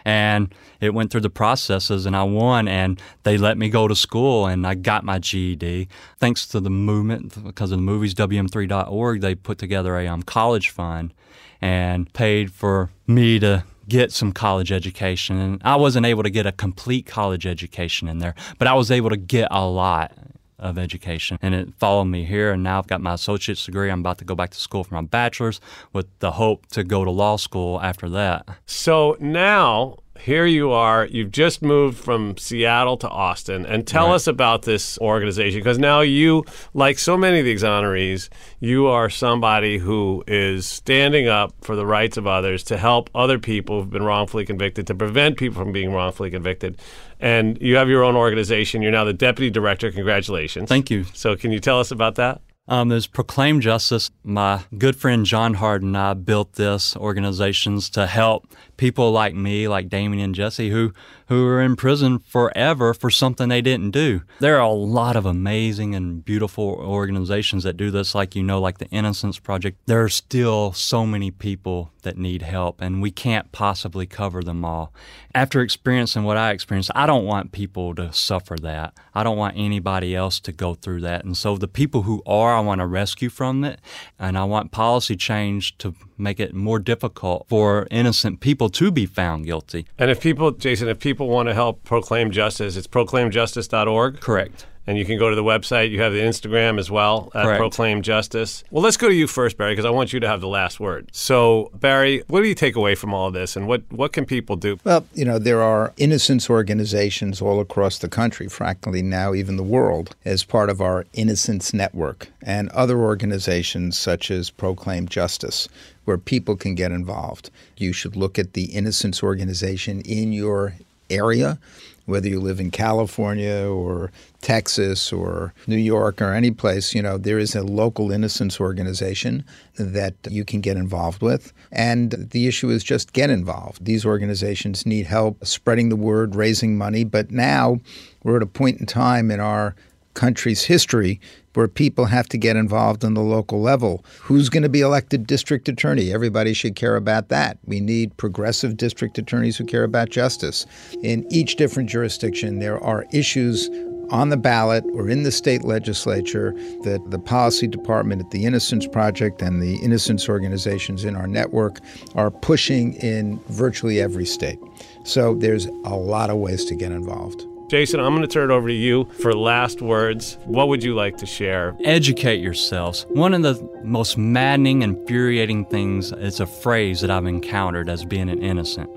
[0.05, 3.95] And it went through the processes and I won and they let me go to
[3.95, 5.87] school and I got my GED.
[6.19, 10.69] Thanks to the movement, because of the movies, WM3.org, they put together a um, college
[10.69, 11.13] fund
[11.61, 15.39] and paid for me to get some college education.
[15.39, 18.91] And I wasn't able to get a complete college education in there, but I was
[18.91, 20.11] able to get a lot
[20.59, 21.37] of education.
[21.41, 22.51] And it followed me here.
[22.53, 23.89] And now I've got my associate's degree.
[23.89, 25.59] I'm about to go back to school for my bachelor's
[25.91, 28.47] with the hope to go to law school after that.
[28.65, 31.05] So now here you are.
[31.05, 33.65] You've just moved from Seattle to Austin.
[33.65, 34.15] And tell Right.
[34.15, 39.09] us about this organization because now you, like so many of the exonerees, you are
[39.09, 43.89] somebody who is standing up for the rights of others to help other people who've
[43.91, 46.77] been wrongfully convicted, to prevent people from being wrongfully convicted.
[47.19, 48.81] And you have your own organization.
[48.81, 49.91] You're now the deputy director.
[49.91, 50.69] Congratulations.
[50.69, 51.05] Thank you.
[51.13, 52.41] So, can you tell us about that?
[52.65, 54.09] Um, there's Proclaim Justice.
[54.23, 58.47] My good friend John Harden and I built this organizations to help
[58.83, 60.91] people like me, like Damien and Jesse, who
[61.29, 64.21] who are in prison forever for something they didn't do.
[64.39, 68.59] There are a lot of amazing and beautiful organizations that do this, like you know,
[68.59, 69.79] like the Innocence Project.
[69.85, 74.65] There are still so many people that need help, and we can't possibly cover them
[74.65, 74.93] all.
[75.33, 78.93] After experiencing what I experienced, I don't want people to suffer that.
[79.15, 81.23] I don't want anybody else to go through that.
[81.23, 83.79] And so the people who are, I want to rescue from it,
[84.19, 89.05] and I want policy change to make it more difficult for innocent people to be
[89.05, 89.85] found guilty.
[89.97, 94.19] And if people, Jason, if people want to help proclaim justice, it's proclaimjustice.org.
[94.19, 94.65] Correct.
[94.85, 95.91] And you can go to the website.
[95.91, 97.59] You have the Instagram as well at Correct.
[97.59, 98.65] Proclaim Justice.
[98.69, 100.79] Well, let's go to you first, Barry, because I want you to have the last
[100.79, 101.09] word.
[101.13, 104.25] So, Barry, what do you take away from all of this, and what what can
[104.25, 104.77] people do?
[104.83, 109.63] Well, you know, there are innocence organizations all across the country, frankly, now even the
[109.63, 115.69] world, as part of our Innocence Network, and other organizations such as Proclaim Justice,
[116.03, 117.49] where people can get involved.
[117.77, 120.73] You should look at the Innocence organization in your
[121.09, 121.57] area,
[122.05, 127.17] whether you live in California or Texas or New York or any place, you know,
[127.17, 129.45] there is a local innocence organization
[129.77, 131.53] that you can get involved with.
[131.71, 133.85] And the issue is just get involved.
[133.85, 137.03] These organizations need help spreading the word, raising money.
[137.03, 137.79] But now
[138.23, 139.75] we're at a point in time in our
[140.13, 141.19] country's history
[141.53, 144.03] where people have to get involved on the local level.
[144.21, 146.11] Who's going to be elected district attorney?
[146.11, 147.57] Everybody should care about that.
[147.65, 150.65] We need progressive district attorneys who care about justice.
[151.01, 153.69] In each different jurisdiction, there are issues
[154.09, 158.85] on the ballot or in the state legislature that the policy department at the Innocence
[158.85, 161.79] Project and the innocence organizations in our network
[162.13, 164.59] are pushing in virtually every state.
[165.03, 167.45] So there's a lot of ways to get involved.
[167.73, 170.37] Jason, I'm going to turn it over to you for last words.
[170.45, 171.75] What would you like to share?
[171.83, 173.07] Educate yourselves.
[173.09, 178.29] One of the most maddening, infuriating things is a phrase that I've encountered as being
[178.29, 178.91] an innocent.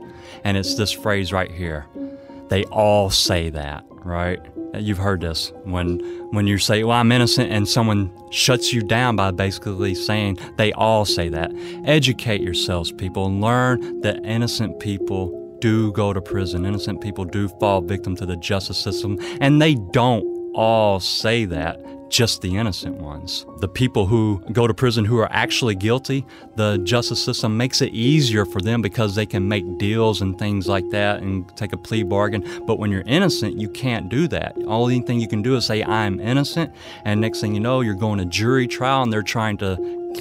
[0.45, 1.87] And it's this phrase right here.
[2.49, 4.41] They all say that, right?
[4.75, 6.01] You've heard this when
[6.33, 10.75] when you say, "Well, I'm innocent," and someone shuts you down by basically saying they
[10.75, 11.51] all say that.
[11.87, 13.33] Educate yourselves, people.
[13.33, 16.65] Learn that innocent people do go to prison.
[16.65, 21.79] Innocent people do fall victim to the justice system, and they don't all say that,
[22.09, 23.47] just the innocent ones.
[23.59, 27.93] The people who go to prison who are actually guilty, the justice system makes it
[27.93, 31.77] easier for them because they can make deals and things like that and take a
[31.77, 32.45] plea bargain.
[32.67, 34.57] But when you're innocent, you can't do that.
[34.67, 36.73] Only thing you can do is say, I'm innocent,
[37.05, 39.77] and next thing you know, you're going to jury trial and they're trying to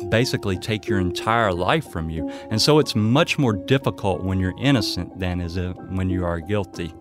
[0.09, 2.29] basically take your entire life from you.
[2.49, 6.39] And so it's much more difficult when you're innocent than is it when you are
[6.39, 6.93] guilty.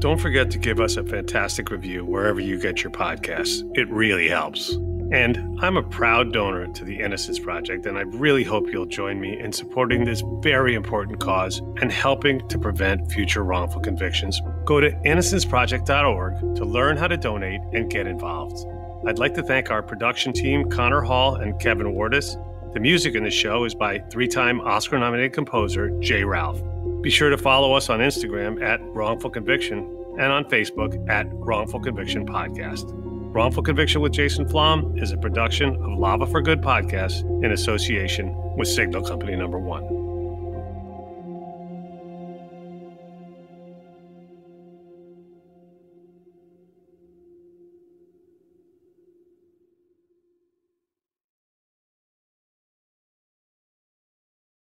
[0.00, 3.70] Don't forget to give us a fantastic review wherever you get your podcasts.
[3.74, 4.70] It really helps.
[5.12, 9.20] And I'm a proud donor to the Innocence Project, and I really hope you'll join
[9.20, 14.40] me in supporting this very important cause and helping to prevent future wrongful convictions.
[14.64, 18.66] Go to innocenceproject.org to learn how to donate and get involved.
[19.06, 22.42] I'd like to thank our production team, Connor Hall and Kevin Wardis.
[22.72, 26.24] The music in the show is by three time Oscar nominated composer J.
[26.24, 26.62] Ralph.
[27.02, 29.78] Be sure to follow us on Instagram at Wrongful Conviction
[30.18, 32.90] and on Facebook at Wrongful Conviction Podcast.
[33.32, 38.34] Wrongful Conviction with Jason Flom is a production of Lava for Good podcast in association
[38.56, 40.09] with Signal Company Number One.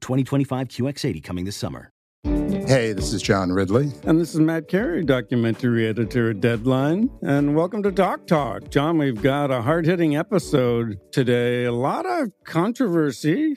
[0.00, 1.92] 2025 QX80 coming this summer.
[2.70, 3.90] Hey, this is John Ridley.
[4.04, 7.10] And this is Matt Carey, documentary editor at Deadline.
[7.22, 8.70] And welcome to Doc Talk.
[8.70, 11.64] John, we've got a hard hitting episode today.
[11.64, 13.56] A lot of controversy